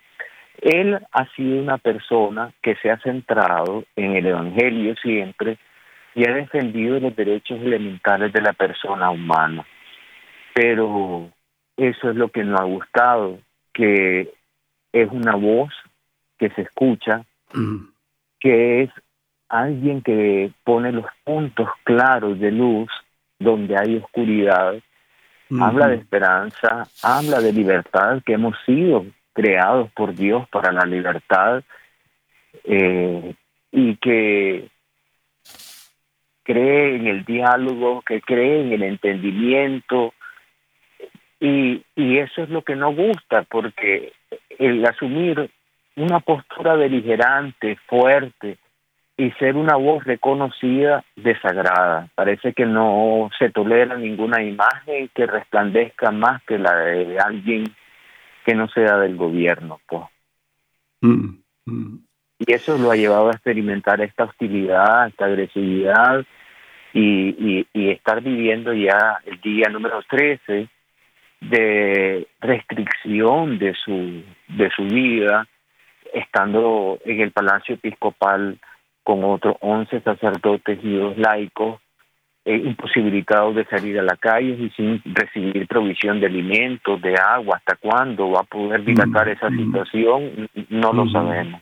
[0.61, 5.57] Él ha sido una persona que se ha centrado en el Evangelio siempre
[6.15, 9.65] y ha defendido los derechos elementales de la persona humana.
[10.53, 11.29] Pero
[11.77, 13.39] eso es lo que nos ha gustado,
[13.73, 14.33] que
[14.91, 15.71] es una voz
[16.37, 17.23] que se escucha,
[18.39, 18.89] que es
[19.47, 22.89] alguien que pone los puntos claros de luz
[23.39, 24.75] donde hay oscuridad,
[25.59, 31.63] habla de esperanza, habla de libertad, que hemos sido creados por Dios para la libertad
[32.63, 33.33] eh,
[33.71, 34.69] y que
[36.43, 40.13] cree en el diálogo, que cree en el entendimiento
[41.39, 44.13] y, y eso es lo que nos gusta porque
[44.57, 45.49] el asumir
[45.95, 48.57] una postura beligerante, fuerte,
[49.19, 52.07] y ser una voz reconocida desagrada.
[52.15, 57.65] Parece que no se tolera ninguna imagen que resplandezca más que la de alguien
[58.49, 59.79] que no sea del gobierno.
[59.87, 60.05] Pues.
[61.01, 61.35] Mm,
[61.65, 61.99] mm.
[62.39, 66.25] Y eso lo ha llevado a experimentar esta hostilidad, esta agresividad
[66.91, 70.67] y, y, estar viviendo ya el día número 13
[71.41, 75.47] de restricción de su, de su vida,
[76.11, 78.57] estando en el Palacio Episcopal
[79.03, 81.79] con otros 11 sacerdotes y dos laicos
[82.49, 87.57] eh, imposibilitados de salir a la calle y sin recibir provisión de alimentos, de agua.
[87.57, 90.49] ¿Hasta cuándo va a poder dilatar esa situación?
[90.69, 91.61] No lo sabemos.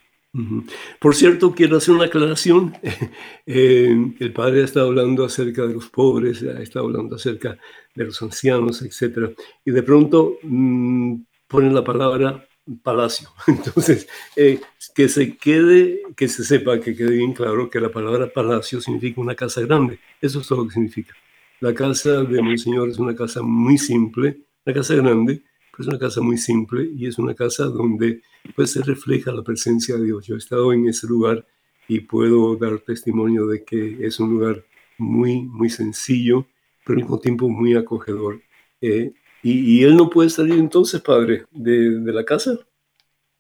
[1.00, 2.74] Por cierto, quiero hacer una aclaración.
[3.50, 7.58] Eh, el padre ha estado hablando acerca de los pobres, ha estado hablando acerca
[7.96, 9.34] de los ancianos, etc.
[9.64, 11.16] Y de pronto mm,
[11.48, 12.46] ponen la palabra
[12.84, 13.30] palacio.
[13.48, 14.60] Entonces, eh,
[14.96, 19.22] que se quede, que se sepa, que quede bien claro que la palabra palacio significa
[19.22, 20.00] una casa grande.
[20.22, 21.14] Eso es todo lo que significa.
[21.60, 26.00] La casa de Monseñor es una casa muy simple, una casa grande, pero es una
[26.00, 28.22] casa muy simple y es una casa donde
[28.56, 30.26] pues, se refleja la presencia de Dios.
[30.28, 31.46] Yo he estado en ese lugar
[31.88, 34.66] y puedo dar testimonio de que es un lugar
[34.98, 36.46] muy, muy sencillo,
[36.86, 38.42] pero al mismo tiempo muy acogedor.
[38.82, 42.58] Eh, ¿Y, él no puede salir entonces, padre, de, la casa?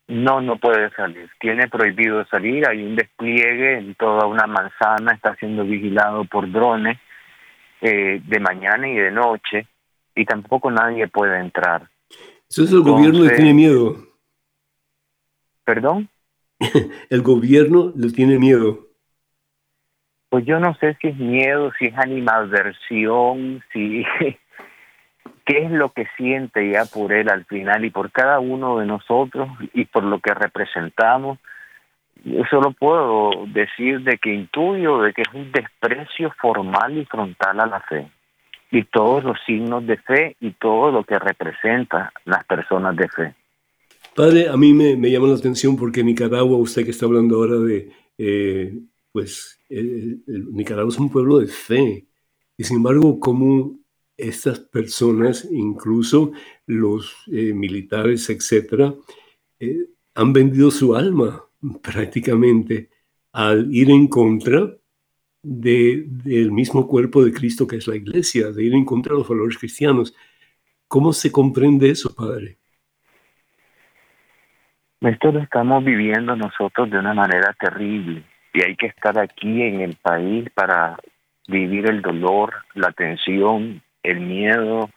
[0.07, 1.29] No, no puede salir.
[1.39, 2.65] Tiene prohibido salir.
[2.67, 5.13] Hay un despliegue en toda una manzana.
[5.13, 6.97] Está siendo vigilado por drones
[7.81, 9.67] eh, de mañana y de noche.
[10.15, 11.89] Y tampoco nadie puede entrar.
[12.49, 13.97] Entonces el gobierno le tiene miedo.
[15.65, 16.07] ¿Perdón?
[17.09, 18.87] el gobierno le tiene miedo.
[20.29, 24.05] Pues yo no sé si es miedo, si es animadversión, si
[25.47, 28.85] qué es lo que siente ya por él al final y por cada uno de
[28.85, 31.39] nosotros y por lo que representamos.
[32.25, 37.61] Yo solo puedo decir de que intuyo de que es un desprecio formal y frontal
[37.61, 38.11] a la fe
[38.71, 43.33] y todos los signos de fe y todo lo que representa las personas de fe.
[44.13, 47.89] Padre, a mí me, llama la atención porque Nicaragua, usted que está hablando ahora de,
[48.17, 48.73] eh,
[49.13, 52.05] pues, Nicaragua es un pueblo de fe.
[52.57, 53.77] Y sin embargo, ¿cómo
[54.17, 56.31] estas personas, incluso
[56.65, 58.93] los eh, militares, etcétera,
[59.59, 61.43] eh, han vendido su alma
[61.81, 62.89] prácticamente
[63.31, 64.67] al ir en contra
[65.43, 69.29] del mismo cuerpo de Cristo que es la iglesia, de ir en contra de los
[69.29, 70.15] valores cristianos.
[70.87, 72.57] ¿Cómo se comprende eso, Padre?
[75.01, 79.81] Esto lo estamos viviendo nosotros de una manera terrible y hay que estar aquí en
[79.81, 80.97] el país para
[81.47, 84.89] vivir el dolor, la tensión, el miedo,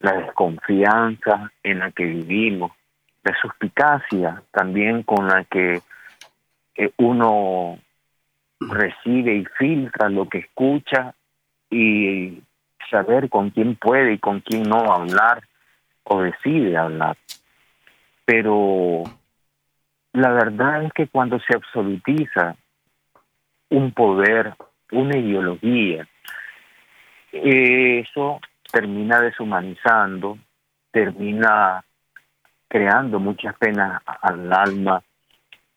[0.00, 2.72] la desconfianza en la que vivimos,
[3.22, 5.80] la suspicacia también con la que
[6.74, 7.78] eh, uno
[8.60, 11.14] recibe y filtra lo que escucha
[11.70, 12.42] y
[12.90, 15.42] saber con quién puede y con quién no hablar
[16.04, 17.16] o decide hablar.
[18.24, 19.04] Pero
[20.12, 22.56] la verdad es que cuando se absolutiza
[23.70, 24.54] un poder,
[24.90, 26.06] una ideología,
[27.32, 30.38] eso termina deshumanizando,
[30.90, 31.84] termina
[32.68, 35.02] creando muchas penas al alma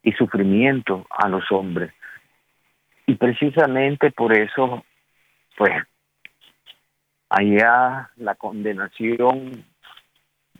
[0.03, 1.93] y sufrimiento a los hombres.
[3.07, 4.83] Y precisamente por eso,
[5.57, 5.73] pues,
[7.29, 9.65] allá la condenación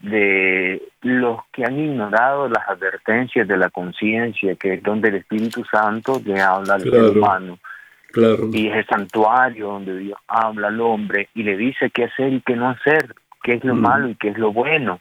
[0.01, 5.63] de los que han ignorado las advertencias de la conciencia, que es donde el Espíritu
[5.65, 7.57] Santo le habla al ser humano
[8.53, 12.41] Y es el santuario donde Dios habla al hombre y le dice qué hacer y
[12.41, 13.13] qué no hacer,
[13.43, 14.99] qué es lo malo y qué es lo bueno.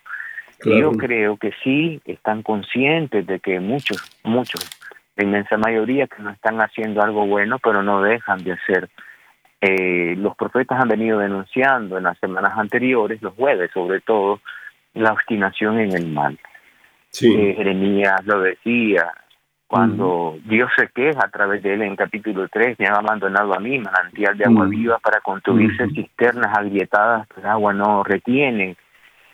[0.64, 4.68] Y yo creo que sí están conscientes de que muchos, muchos,
[5.16, 8.88] la inmensa mayoría que no están haciendo algo bueno, pero no dejan de hacer.
[9.60, 14.40] Eh, los profetas han venido denunciando en las semanas anteriores, los jueves sobre todo,
[14.94, 16.38] la obstinación en el mal.
[17.10, 17.34] Sí.
[17.34, 19.12] Eh, Jeremías lo decía,
[19.74, 23.58] cuando Dios se queja a través de él en capítulo 3, me han abandonado a
[23.58, 28.76] mí, manantial de agua viva para construirse cisternas agrietadas que el agua no retiene.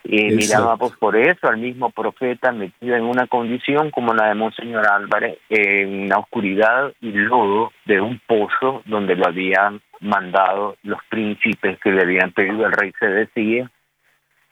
[0.03, 4.33] Y miraba pues por eso al mismo profeta metido en una condición como la de
[4.33, 11.03] Monseñor Álvarez, en la oscuridad y lodo de un pozo donde lo habían mandado los
[11.07, 13.69] príncipes que le habían pedido al rey se decía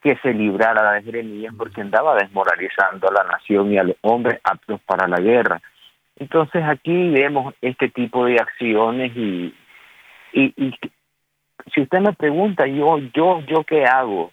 [0.03, 4.39] que se librara de Jeremías porque andaba desmoralizando a la nación y a los hombres
[4.43, 5.59] aptos para la guerra.
[6.19, 9.53] Entonces aquí vemos este tipo de acciones y,
[10.33, 10.75] y, y
[11.73, 14.31] si usted me pregunta, yo, yo, yo qué hago,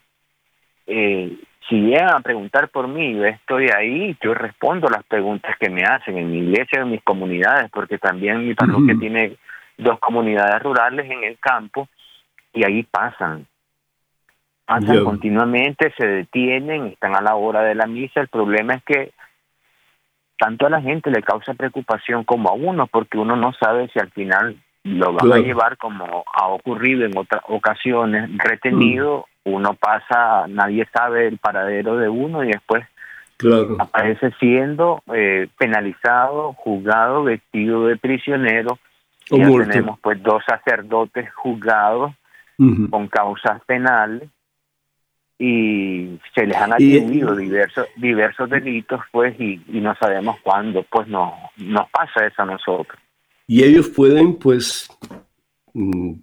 [0.87, 1.37] eh,
[1.69, 5.83] si llegan a preguntar por mí, yo estoy ahí, yo respondo las preguntas que me
[5.83, 9.37] hacen en mi iglesia, en mis comunidades, porque también mi parroquia tiene
[9.77, 11.89] dos comunidades rurales en el campo
[12.53, 13.47] y ahí pasan.
[14.65, 18.21] Pasan continuamente, se detienen, están a la hora de la misa.
[18.21, 19.13] El problema es que
[20.39, 23.99] tanto a la gente le causa preocupación como a uno, porque uno no sabe si
[23.99, 29.55] al final lo van a llevar como ha ocurrido en otras ocasiones, retenido, mm.
[29.55, 32.87] uno pasa, nadie sabe el paradero de uno y después
[33.79, 38.79] aparece siendo eh, penalizado, juzgado, vestido de prisionero.
[39.31, 42.13] y ya tenemos pues dos sacerdotes juzgados
[42.91, 44.31] con causas penales
[45.39, 51.35] y se les han atribuido diversos diversos delitos pues y, no sabemos cuándo pues no
[51.59, 52.99] nos pasa eso a nosotros.
[53.47, 54.89] Y ellos pueden pues
[55.75, 56.15] mm,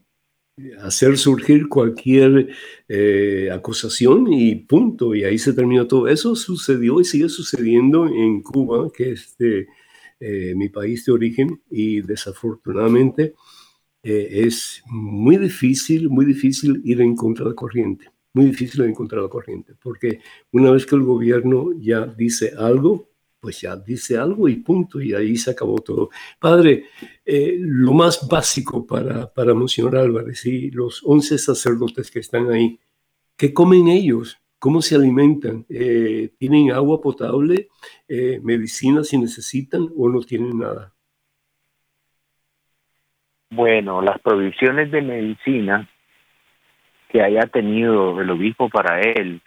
[0.81, 2.49] hacer surgir cualquier
[2.87, 5.15] eh, acusación y punto.
[5.15, 6.07] Y ahí se terminó todo.
[6.07, 9.35] Eso sucedió y sigue sucediendo en Cuba que es
[10.25, 13.33] eh, mi país de origen y desafortunadamente
[14.03, 19.21] eh, es muy difícil muy difícil ir en contra de corriente muy difícil de encontrar
[19.21, 20.19] la corriente, porque
[20.51, 23.09] una vez que el gobierno ya dice algo,
[23.39, 26.09] pues ya dice algo y punto, y ahí se acabó todo.
[26.39, 26.85] Padre,
[27.25, 32.79] eh, lo más básico para, para Monseñor Álvarez y los 11 sacerdotes que están ahí,
[33.37, 34.37] ¿qué comen ellos?
[34.59, 35.65] ¿Cómo se alimentan?
[35.69, 37.67] Eh, ¿Tienen agua potable?
[38.07, 40.93] Eh, ¿Medicina si necesitan o no tienen nada?
[43.51, 45.87] Bueno, las provisiones de medicina
[47.13, 49.39] que haya tenido el obispo para él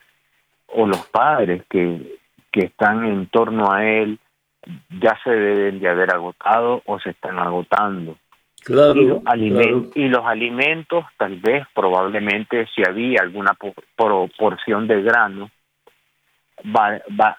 [0.69, 2.17] o los padres que,
[2.53, 4.21] que están en torno a él
[5.01, 8.17] ya se deben de haber agotado o se están agotando.
[8.65, 13.57] Claro, y, los y los alimentos, tal vez, probablemente, si había alguna
[13.97, 15.51] proporción de grano,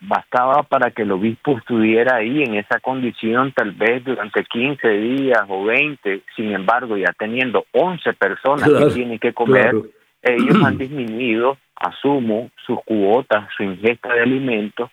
[0.01, 5.43] bastaba para que el obispo estuviera ahí en esa condición, tal vez durante 15 días
[5.49, 6.21] o 20.
[6.35, 9.73] Sin embargo, ya teniendo 11 personas que tienen que comer,
[10.21, 14.89] ellos han disminuido, asumo, sus cuotas, su ingesta de alimentos,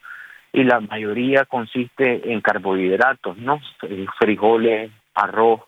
[0.52, 3.60] y la mayoría consiste en carbohidratos, ¿no?
[3.82, 5.60] Eh, frijoles, arroz,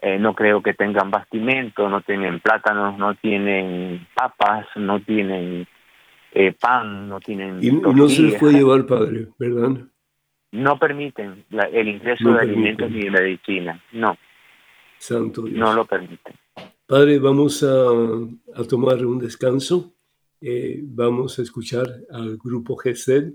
[0.00, 5.66] eh, no creo que tengan bastimento, no tienen plátanos, no tienen papas, no tienen
[6.32, 7.58] eh, pan, no tienen...
[7.62, 9.82] Y no se les puede llevar, padre, ¿verdad?
[10.52, 14.16] No permiten el ingreso de alimentos ni de medicina, no.
[14.98, 15.58] Santo Dios.
[15.58, 16.34] No lo permiten.
[16.86, 17.90] Padre, vamos a,
[18.66, 19.92] tomar un descanso.
[20.40, 23.34] Eh, vamos a escuchar al grupo GESED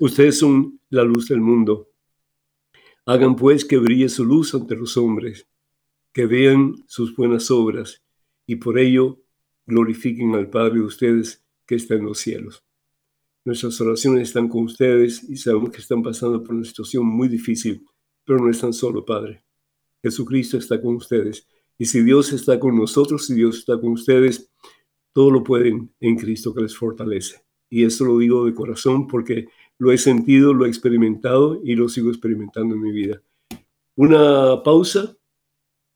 [0.00, 1.88] Ustedes son la luz del mundo.
[3.06, 5.46] Hagan pues que brille su luz ante los hombres,
[6.12, 8.02] que vean sus buenas obras
[8.44, 9.23] y por ello
[9.66, 12.64] glorifiquen al Padre de ustedes que está en los cielos.
[13.44, 17.84] Nuestras oraciones están con ustedes y sabemos que están pasando por una situación muy difícil,
[18.24, 19.44] pero no están solo, Padre.
[20.02, 21.46] Jesucristo está con ustedes.
[21.76, 24.50] Y si Dios está con nosotros, si Dios está con ustedes,
[25.12, 27.42] todo lo pueden en Cristo que les fortalece.
[27.68, 29.48] Y esto lo digo de corazón porque
[29.78, 33.22] lo he sentido, lo he experimentado y lo sigo experimentando en mi vida.
[33.96, 35.16] Una pausa.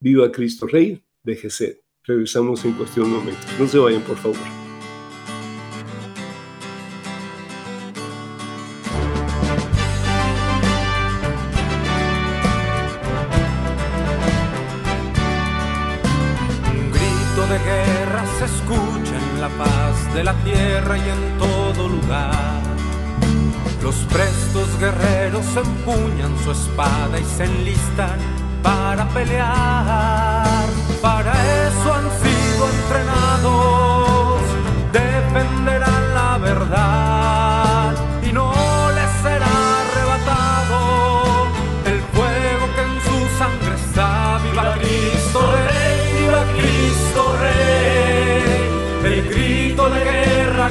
[0.01, 1.79] Viva Cristo Rey de Gesed.
[2.09, 3.45] Regresamos en cuestión de momentos.
[3.59, 4.58] No se vayan, por favor.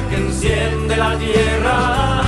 [0.09, 2.19] Que enciende la tierra.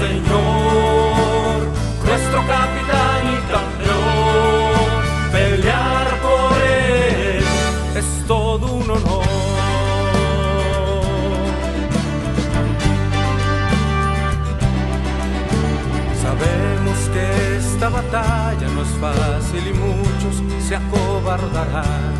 [0.00, 1.66] Señor,
[2.04, 5.32] nuestro capitán y campeón.
[5.32, 7.44] Pelear por él
[7.96, 9.24] es todo un honor.
[16.22, 22.19] Sabemos que esta batalla no es fácil y muchos se acobardarán.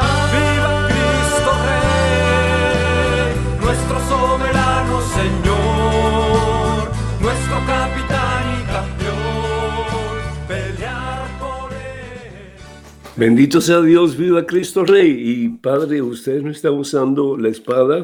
[13.21, 15.11] Bendito sea Dios, viva Cristo Rey.
[15.15, 18.03] Y Padre, usted no está usando la espada,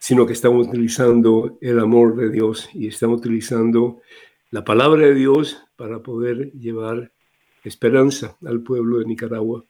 [0.00, 4.00] sino que estamos utilizando el amor de Dios y estamos utilizando
[4.50, 7.12] la palabra de Dios para poder llevar
[7.62, 9.64] esperanza al pueblo de Nicaragua.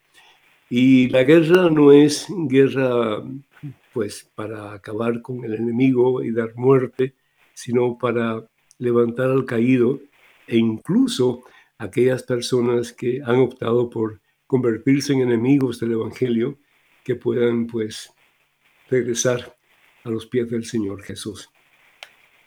[0.71, 3.23] Y la guerra no es guerra
[3.93, 7.15] pues para acabar con el enemigo y dar muerte,
[7.53, 8.43] sino para
[8.79, 10.01] levantar al caído
[10.47, 11.43] e incluso
[11.77, 16.59] aquellas personas que han optado por convertirse en enemigos del Evangelio,
[17.05, 18.11] que puedan pues
[18.89, 19.57] regresar
[20.03, 21.51] a los pies del Señor Jesús.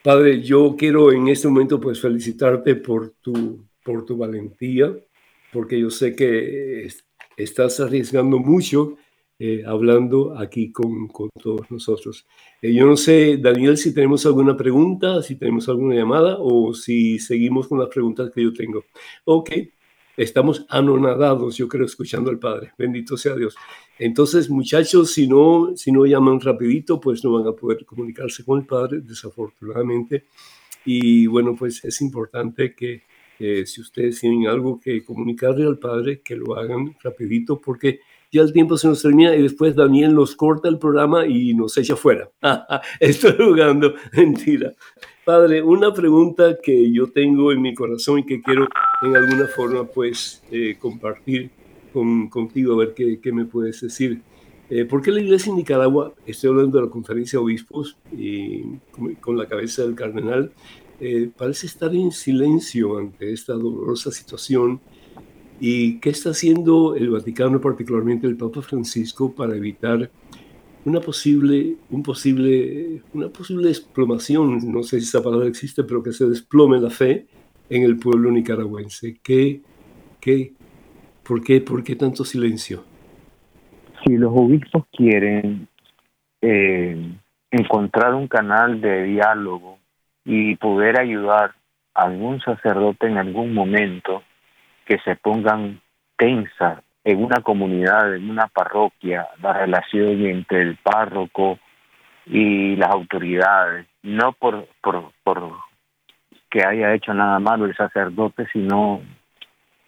[0.03, 4.93] Padre, yo quiero en este momento pues felicitarte por tu, por tu valentía,
[5.53, 6.89] porque yo sé que
[7.37, 8.97] estás arriesgando mucho
[9.37, 12.25] eh, hablando aquí con, con todos nosotros.
[12.61, 17.19] Eh, yo no sé, Daniel, si tenemos alguna pregunta, si tenemos alguna llamada o si
[17.19, 18.85] seguimos con las preguntas que yo tengo.
[19.25, 19.51] Ok,
[20.17, 22.71] estamos anonadados, yo creo, escuchando al Padre.
[22.77, 23.55] Bendito sea Dios.
[23.97, 28.59] Entonces, muchachos, si no, si no llaman rapidito, pues no van a poder comunicarse con
[28.59, 30.25] el Padre, desafortunadamente.
[30.85, 33.03] Y bueno, pues es importante que
[33.65, 37.99] si ustedes tienen algo que comunicarle al Padre, que lo hagan rapidito, porque
[38.31, 41.77] ya el tiempo se nos termina y después Daniel nos corta el programa y nos
[41.77, 42.29] echa fuera.
[42.99, 44.73] Estoy jugando, mentira.
[45.25, 48.67] Padre, una pregunta que yo tengo en mi corazón y que quiero
[49.01, 51.51] en alguna forma pues eh, compartir
[51.93, 54.21] con, contigo, a ver qué, qué me puedes decir.
[54.73, 58.63] Eh, ¿Por qué la iglesia en Nicaragua, estoy hablando de la conferencia de obispos y
[59.19, 60.53] con, la cabeza del cardenal,
[61.01, 64.79] eh, parece estar en silencio ante esta dolorosa situación?
[65.63, 70.09] ¿Y qué está haciendo el Vaticano, particularmente el Papa Francisco, para evitar
[70.85, 76.13] una posible, un posible, una posible desplomación, no sé si esa palabra existe, pero que
[76.13, 77.27] se desplome la fe
[77.69, 79.19] en el pueblo nicaragüense.
[79.21, 79.61] ¿Qué,
[80.19, 80.53] qué,
[81.21, 82.83] por, qué, ¿Por qué tanto silencio?
[84.03, 85.67] Si los obispos quieren
[86.41, 87.17] eh,
[87.51, 89.77] encontrar un canal de diálogo
[90.25, 91.53] y poder ayudar
[91.93, 94.23] a algún sacerdote en algún momento
[94.91, 95.79] que se pongan
[96.17, 101.59] tensas en una comunidad, en una parroquia, la relación entre el párroco
[102.25, 105.53] y las autoridades, no por, por, por
[106.49, 108.99] que haya hecho nada malo el sacerdote, sino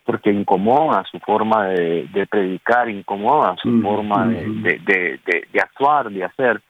[0.05, 5.19] porque incomoda su forma de, predicar, incomoda su mm, forma mm, de, de,
[5.51, 6.61] de, actuar, de hacer.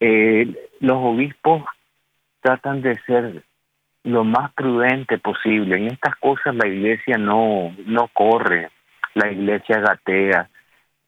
[0.00, 1.64] Eh, los obispos
[2.40, 3.42] tratan de ser
[4.06, 5.76] lo más prudente posible.
[5.76, 8.70] En estas cosas la iglesia no, no corre,
[9.14, 10.48] la iglesia gatea.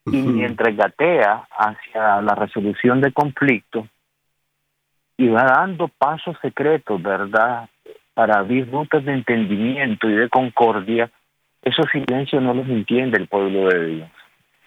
[0.07, 3.87] Y mientras gatea hacia la resolución de conflictos
[5.17, 7.69] y va dando pasos secretos, ¿verdad?
[8.15, 11.11] Para abrir rutas de entendimiento y de concordia,
[11.63, 14.11] esos silencios no los entiende el pueblo de Dios.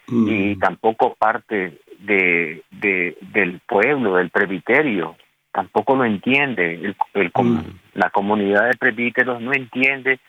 [0.08, 5.16] Y tampoco parte de, de, del pueblo, del presbiterio,
[5.52, 6.96] tampoco lo entiende.
[7.14, 7.32] El,
[7.94, 10.20] La comunidad de presbíteros no entiende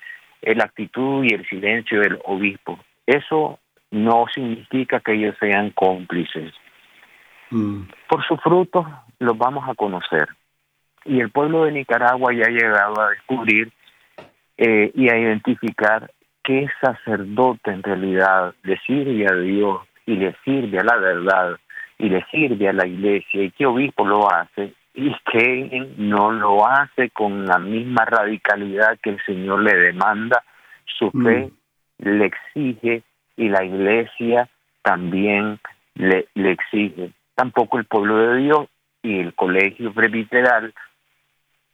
[0.43, 2.79] la actitud y el silencio del obispo.
[3.07, 3.59] Eso
[3.91, 6.53] no significa que ellos sean cómplices.
[7.51, 7.83] Mm.
[8.09, 8.87] Por sus frutos
[9.19, 10.29] los vamos a conocer.
[11.05, 13.71] Y el pueblo de Nicaragua ya ha llegado a descubrir
[14.57, 16.11] eh, y a identificar
[16.43, 21.57] qué sacerdote en realidad le sirve a Dios y le sirve a la verdad
[21.99, 26.67] y le sirve a la iglesia y qué obispo lo hace y que no lo
[26.67, 30.45] hace con la misma radicalidad que el Señor le demanda,
[30.85, 31.25] su mm.
[31.25, 31.51] fe
[31.99, 33.03] le exige
[33.37, 34.49] y la iglesia
[34.83, 35.59] también
[35.95, 37.13] le, le exige.
[37.35, 38.69] Tampoco el pueblo de Dios
[39.03, 40.75] y el colegio presbiteral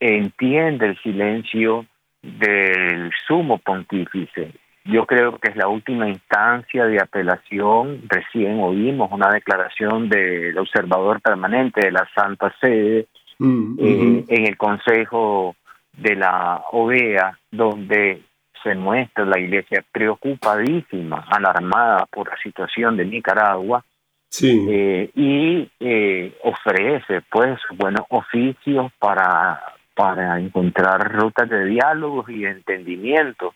[0.00, 1.86] entiende el silencio
[2.22, 4.52] del sumo pontífice.
[4.90, 8.00] Yo creo que es la última instancia de apelación.
[8.08, 13.06] Recién oímos una declaración del observador permanente de la Santa Sede
[13.38, 15.54] mm, eh, en el Consejo
[15.92, 18.22] de la OEA, donde
[18.62, 23.84] se muestra la iglesia preocupadísima, alarmada por la situación de Nicaragua,
[24.30, 24.66] sí.
[24.70, 29.60] Eh, y eh, ofrece pues buenos oficios para,
[29.94, 33.52] para encontrar rutas de diálogos y entendimiento.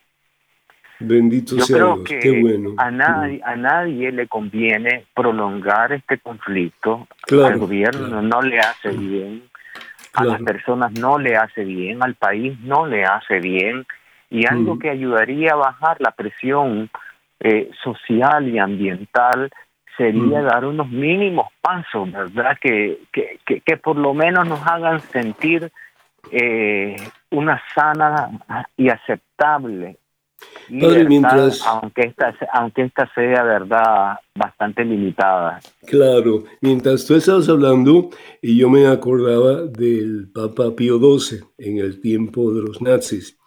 [1.03, 2.73] Bendito Yo sea creo que bueno.
[2.77, 7.07] a nadie, a nadie le conviene prolongar este conflicto.
[7.31, 9.43] al gobierno no le hace bien,
[10.13, 13.85] a las personas no le hace bien, al país no le hace bien
[14.29, 16.89] y algo que ayudaría a bajar la presión
[17.39, 19.51] eh, social y ambiental
[19.95, 22.57] sería dar unos mínimos pasos, ¿verdad?
[22.59, 25.71] Que, que, que, por lo menos nos hagan sentir
[26.31, 26.95] eh,
[27.29, 28.29] una sana
[28.75, 29.97] y aceptable
[30.69, 35.59] mientras, aunque esta aunque esta sea verdad bastante limitada.
[35.85, 38.09] Claro, mientras tú estabas hablando
[38.41, 43.37] y yo me acordaba del Papa Pío XII en el tiempo de los nazis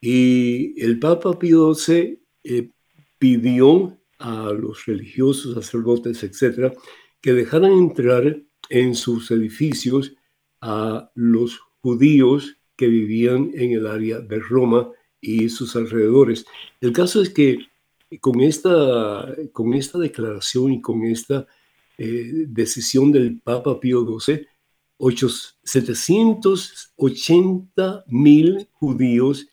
[0.00, 2.70] y el Papa Pío XII eh,
[3.18, 6.72] pidió a los religiosos, sacerdotes, etcétera,
[7.20, 8.36] que dejaran entrar
[8.68, 10.14] en sus edificios
[10.60, 14.90] a los judíos que vivían en el área de Roma
[15.24, 16.44] y sus alrededores.
[16.80, 17.58] El caso es que
[18.20, 21.46] con esta, con esta declaración y con esta
[21.98, 24.46] eh, decisión del Papa Pío XII,
[25.64, 29.48] 780 mil judíos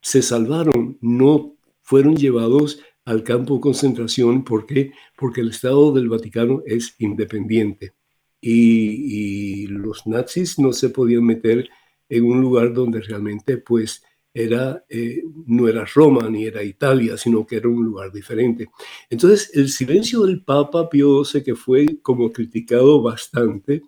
[0.00, 4.42] se salvaron, no fueron llevados al campo de concentración.
[4.44, 4.92] ¿Por qué?
[5.16, 7.94] Porque el Estado del Vaticano es independiente
[8.40, 11.68] y, los nazis no se podían meter
[12.08, 14.02] en un lugar donde realmente pues
[14.32, 18.68] era, eh, no era Roma ni era Italia, sino que era un lugar diferente.
[19.08, 23.82] Entonces, el silencio del Papa Pío XII, que fue como criticado bastante,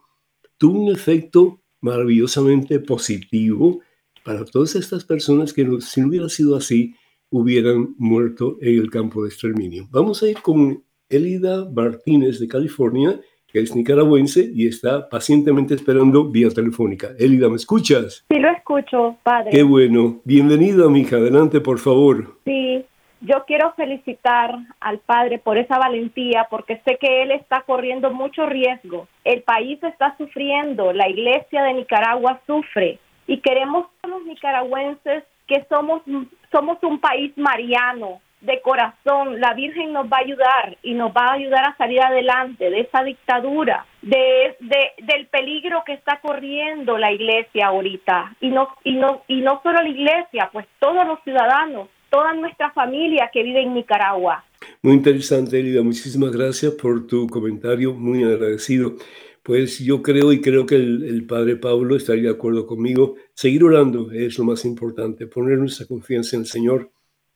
[0.59, 3.81] tuvo un efecto maravillosamente positivo
[4.25, 6.95] para todas estas personas que si no hubiera sido así,
[7.31, 9.89] hubieran muerto en el campo de exterminio.
[9.91, 13.21] Vamos a ir con Elida Martínez de California,
[13.53, 17.09] que es nicaragüense y está pacientemente esperando vía telefónica.
[17.19, 18.25] Elida, ¿me escuchas?
[18.29, 19.51] Sí, lo escucho, padre.
[19.51, 20.21] Qué bueno.
[20.25, 21.17] Bienvenida, mija.
[21.17, 22.39] Adelante, por favor.
[22.45, 22.85] Sí,
[23.21, 28.47] yo quiero felicitar al padre por esa valentía, porque sé que él está corriendo mucho
[28.47, 29.07] riesgo.
[29.25, 36.03] El país está sufriendo, la iglesia de Nicaragua sufre y queremos los nicaragüenses que somos,
[36.51, 41.29] somos un país mariano, de corazón, la Virgen nos va a ayudar y nos va
[41.29, 47.13] a ayudar a salir adelante de esa dictadura, de, del peligro que está corriendo la
[47.13, 48.37] iglesia ahorita.
[48.41, 52.73] Y no, y, no, y no solo la iglesia, pues todos los ciudadanos, toda nuestra
[52.73, 54.45] familia que vive en Nicaragua.
[54.83, 55.83] Muy interesante, Elida.
[55.83, 58.97] Muchísimas gracias por tu comentario, muy agradecido.
[59.43, 63.17] Pues yo creo y creo que el, padre Pablo estaría de acuerdo conmigo.
[63.35, 66.91] Seguir orando es lo más importante, poner nuestra confianza en el Señor,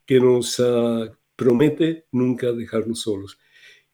[0.06, 3.38] que nos, ah, promete nunca dejarnos solos.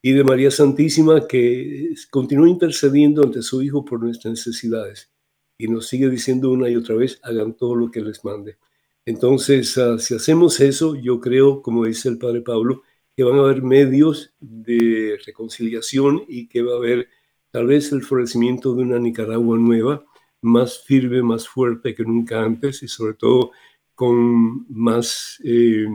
[0.00, 5.10] Y de María Santísima que continúa intercediendo ante su Hijo por nuestras necesidades
[5.58, 8.58] y nos sigue diciendo una y otra vez, hagan todo lo que les mande.
[9.04, 12.82] Entonces, ah, si hacemos eso, yo creo, como dice el Padre Pablo,
[13.16, 17.08] que van a haber medios de reconciliación y que va a haber
[17.50, 20.04] tal vez el florecimiento de una Nicaragua nueva,
[20.40, 23.52] más firme, más fuerte que nunca antes y sobre todo
[24.03, 25.86] con más, eh,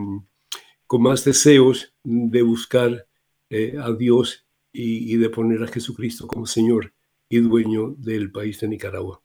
[0.86, 3.06] con más deseos de buscar
[3.50, 6.94] eh, a Dios y, de poner a Jesucristo como Señor
[7.28, 9.20] y dueño del país de Nicaragua.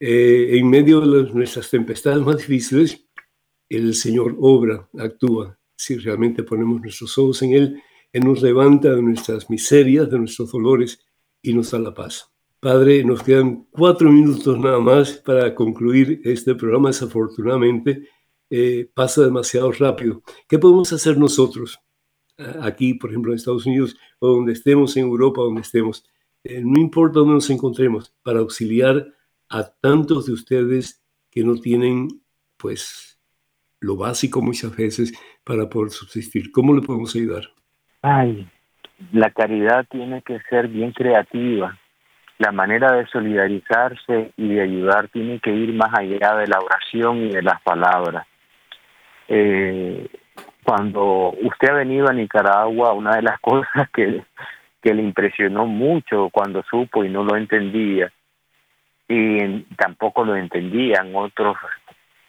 [0.00, 3.06] Eh, en medio de nuestras tempestades más difíciles,
[3.68, 5.56] el Señor obra, actúa.
[5.76, 10.50] Si realmente ponemos nuestros ojos en Él, Él nos levanta de nuestras miserias, de nuestros
[10.50, 11.06] dolores
[11.40, 12.32] y nos da la paz.
[12.60, 16.88] Padre, nos quedan cuatro minutos nada más para concluir este programa.
[16.88, 18.08] Desafortunadamente,
[18.50, 20.22] eh, pasa demasiado rápido.
[20.48, 21.78] ¿Qué podemos hacer nosotros
[22.60, 26.04] aquí, por ejemplo, en Estados Unidos, o donde estemos, en Europa, donde estemos?
[26.42, 29.06] Eh, no importa dónde nos encontremos, para auxiliar
[29.48, 31.00] a tantos de ustedes
[31.30, 32.08] que no tienen,
[32.56, 33.20] pues,
[33.78, 35.12] lo básico muchas veces
[35.44, 36.50] para poder subsistir.
[36.50, 37.44] ¿Cómo le podemos ayudar?
[38.02, 38.48] Ay,
[39.12, 41.78] la caridad tiene que ser bien creativa
[42.38, 47.18] la manera de solidarizarse y de ayudar tiene que ir más allá de la oración
[47.18, 48.26] y de las palabras.
[49.26, 50.08] Eh,
[50.62, 54.22] cuando usted ha venido a Nicaragua, una de las cosas que,
[54.80, 58.12] que le impresionó mucho cuando supo y no lo entendía,
[59.08, 61.56] y tampoco lo entendían otros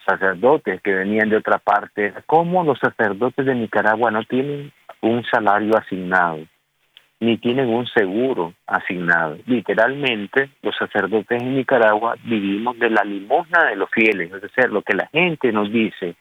[0.07, 5.77] sacerdotes que venían de otra parte, cómo los sacerdotes de Nicaragua no tienen un salario
[5.77, 6.39] asignado
[7.19, 9.37] ni tienen un seguro asignado.
[9.45, 14.81] Literalmente, los sacerdotes en Nicaragua vivimos de la limosna de los fieles, es decir, lo
[14.81, 16.15] que la gente nos dice,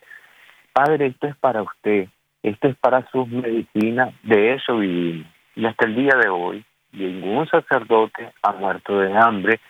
[0.73, 2.09] Padre, esto es para usted,
[2.43, 5.27] esto es para sus medicinas, de eso vivimos.
[5.55, 9.61] Y hasta el día de hoy, ningún sacerdote ha muerto de hambre,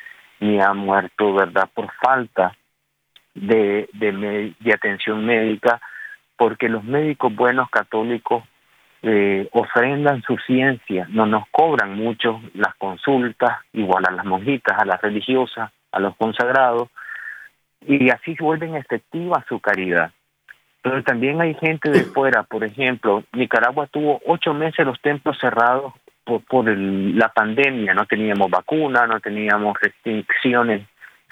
[0.41, 2.57] ni ha muerto, ¿verdad?, por falta
[3.35, 5.81] de, de, de atención médica,
[6.37, 8.45] porque los médicos buenos católicos
[9.03, 14.85] eh, ofrendan su ciencia, no nos cobran mucho las consultas, igual a las monjitas, a
[14.85, 16.89] las religiosas, a los consagrados,
[17.87, 20.11] y así vuelven efectiva su caridad.
[20.83, 25.93] Pero también hay gente de fuera, por ejemplo, Nicaragua tuvo ocho meses los templos cerrados
[26.25, 30.87] por, por la pandemia, no teníamos vacuna, no teníamos restricciones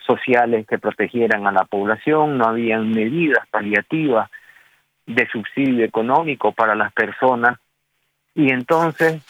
[0.06, 4.30] sociales que protegieran a la población, no había medidas paliativas
[5.06, 7.58] de subsidio económico para las personas
[8.34, 9.22] y entonces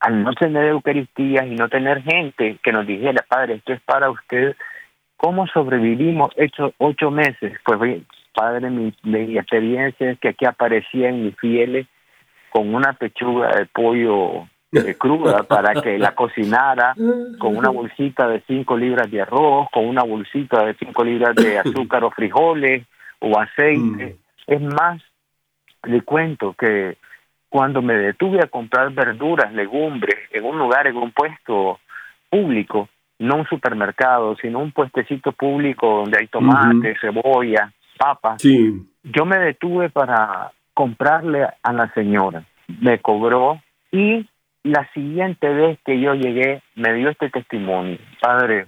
[0.00, 4.10] al no tener Eucaristía y no tener gente que nos dijera, Padre, esto es para
[4.10, 4.54] usted,
[5.16, 7.58] ¿cómo sobrevivimos estos ocho meses?
[7.64, 8.02] Pues,
[8.32, 11.86] Padre, mi, mi experiencia es que aquí aparecían mis fieles
[12.50, 16.94] con una pechuga de pollo de cruda para que la cocinara,
[17.38, 21.58] con una bolsita de cinco libras de arroz, con una bolsita de cinco libras de
[21.58, 22.84] azúcar o frijoles
[23.18, 24.06] o aceite.
[24.06, 24.27] Mm.
[24.48, 25.00] Es más,
[25.84, 26.96] le cuento que
[27.50, 31.78] cuando me detuve a comprar verduras, legumbres en un lugar, en un puesto
[32.30, 32.88] público,
[33.18, 39.90] no un supermercado, sino un puestecito público donde hay tomate, cebolla, papas, yo me detuve
[39.90, 42.44] para comprarle a la señora.
[42.80, 43.60] Me cobró
[43.92, 44.26] y
[44.62, 47.98] la siguiente vez que yo llegué me dio este testimonio.
[48.20, 48.66] Padre,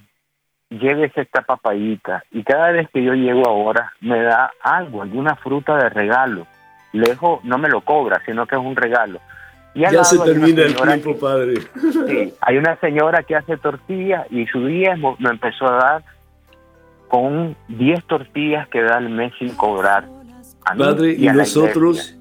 [0.70, 5.76] llévese esta papayita y cada vez que yo llego ahora me da algo, alguna fruta
[5.76, 6.46] de regalo
[6.92, 9.20] lejos no me lo cobra, sino que es un regalo.
[9.74, 11.60] Y ya se termina el tiempo, padre.
[11.80, 16.04] Sí, hay una señora que hace tortillas y su diezmo me empezó a dar
[17.08, 20.08] con 10 tortillas que da el mes sin cobrar.
[20.76, 22.16] padre, y, nosotros,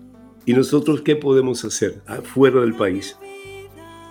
[0.46, 3.18] ¿y nosotros qué podemos hacer fuera del país?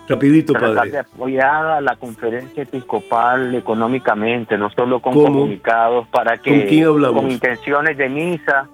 [0.09, 0.91] Rapidito, padre.
[0.91, 6.85] de apoyar a la conferencia episcopal económicamente, no solo con comunicados para que ¿Con, quién
[6.87, 7.23] hablamos?
[7.23, 8.69] con intenciones de misa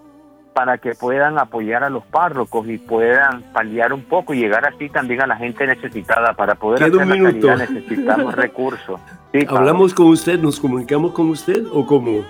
[0.55, 4.89] para que puedan apoyar a los párrocos y puedan paliar un poco y llegar así
[4.89, 9.01] también a la gente necesitada para poder hacer la caridad necesitamos recursos.
[9.49, 10.39] ¿Hablamos con usted?
[10.39, 12.24] ¿Nos comunicamos con usted o cómo?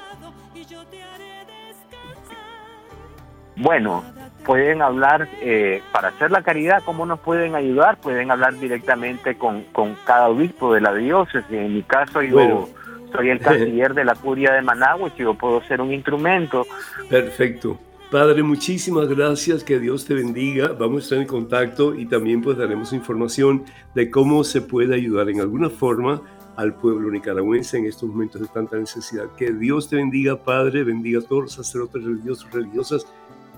[3.57, 4.03] Bueno,
[4.45, 7.97] pueden hablar eh, para hacer la caridad, ¿cómo nos pueden ayudar?
[7.99, 11.51] Pueden hablar directamente con, con cada obispo de la diócesis.
[11.51, 12.69] En mi caso yo
[13.13, 16.67] soy el canciller de la curia de Managua y yo puedo ser un instrumento.
[17.09, 17.79] Perfecto.
[18.11, 20.69] Padre, muchísimas gracias, que Dios te bendiga.
[20.69, 23.65] Vamos a estar en contacto y también pues daremos información
[23.95, 26.23] de cómo se puede ayudar en alguna forma
[26.57, 29.25] al pueblo nicaragüense en estos momentos de tanta necesidad.
[29.37, 33.07] Que Dios te bendiga, Padre, bendiga a todos los sacerdotes religiosos, religiosas,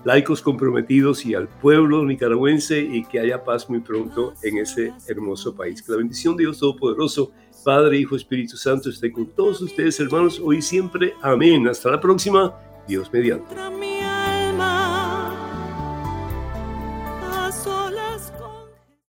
[0.07, 5.53] laicos comprometidos y al pueblo nicaragüense y que haya paz muy pronto en ese hermoso
[5.53, 5.81] país.
[5.81, 7.33] Que la bendición de Dios Todopoderoso,
[7.65, 11.13] Padre, Hijo, Espíritu Santo esté con todos ustedes, hermanos, hoy y siempre.
[11.21, 11.67] Amén.
[11.67, 12.55] Hasta la próxima.
[12.87, 13.53] Dios mediante.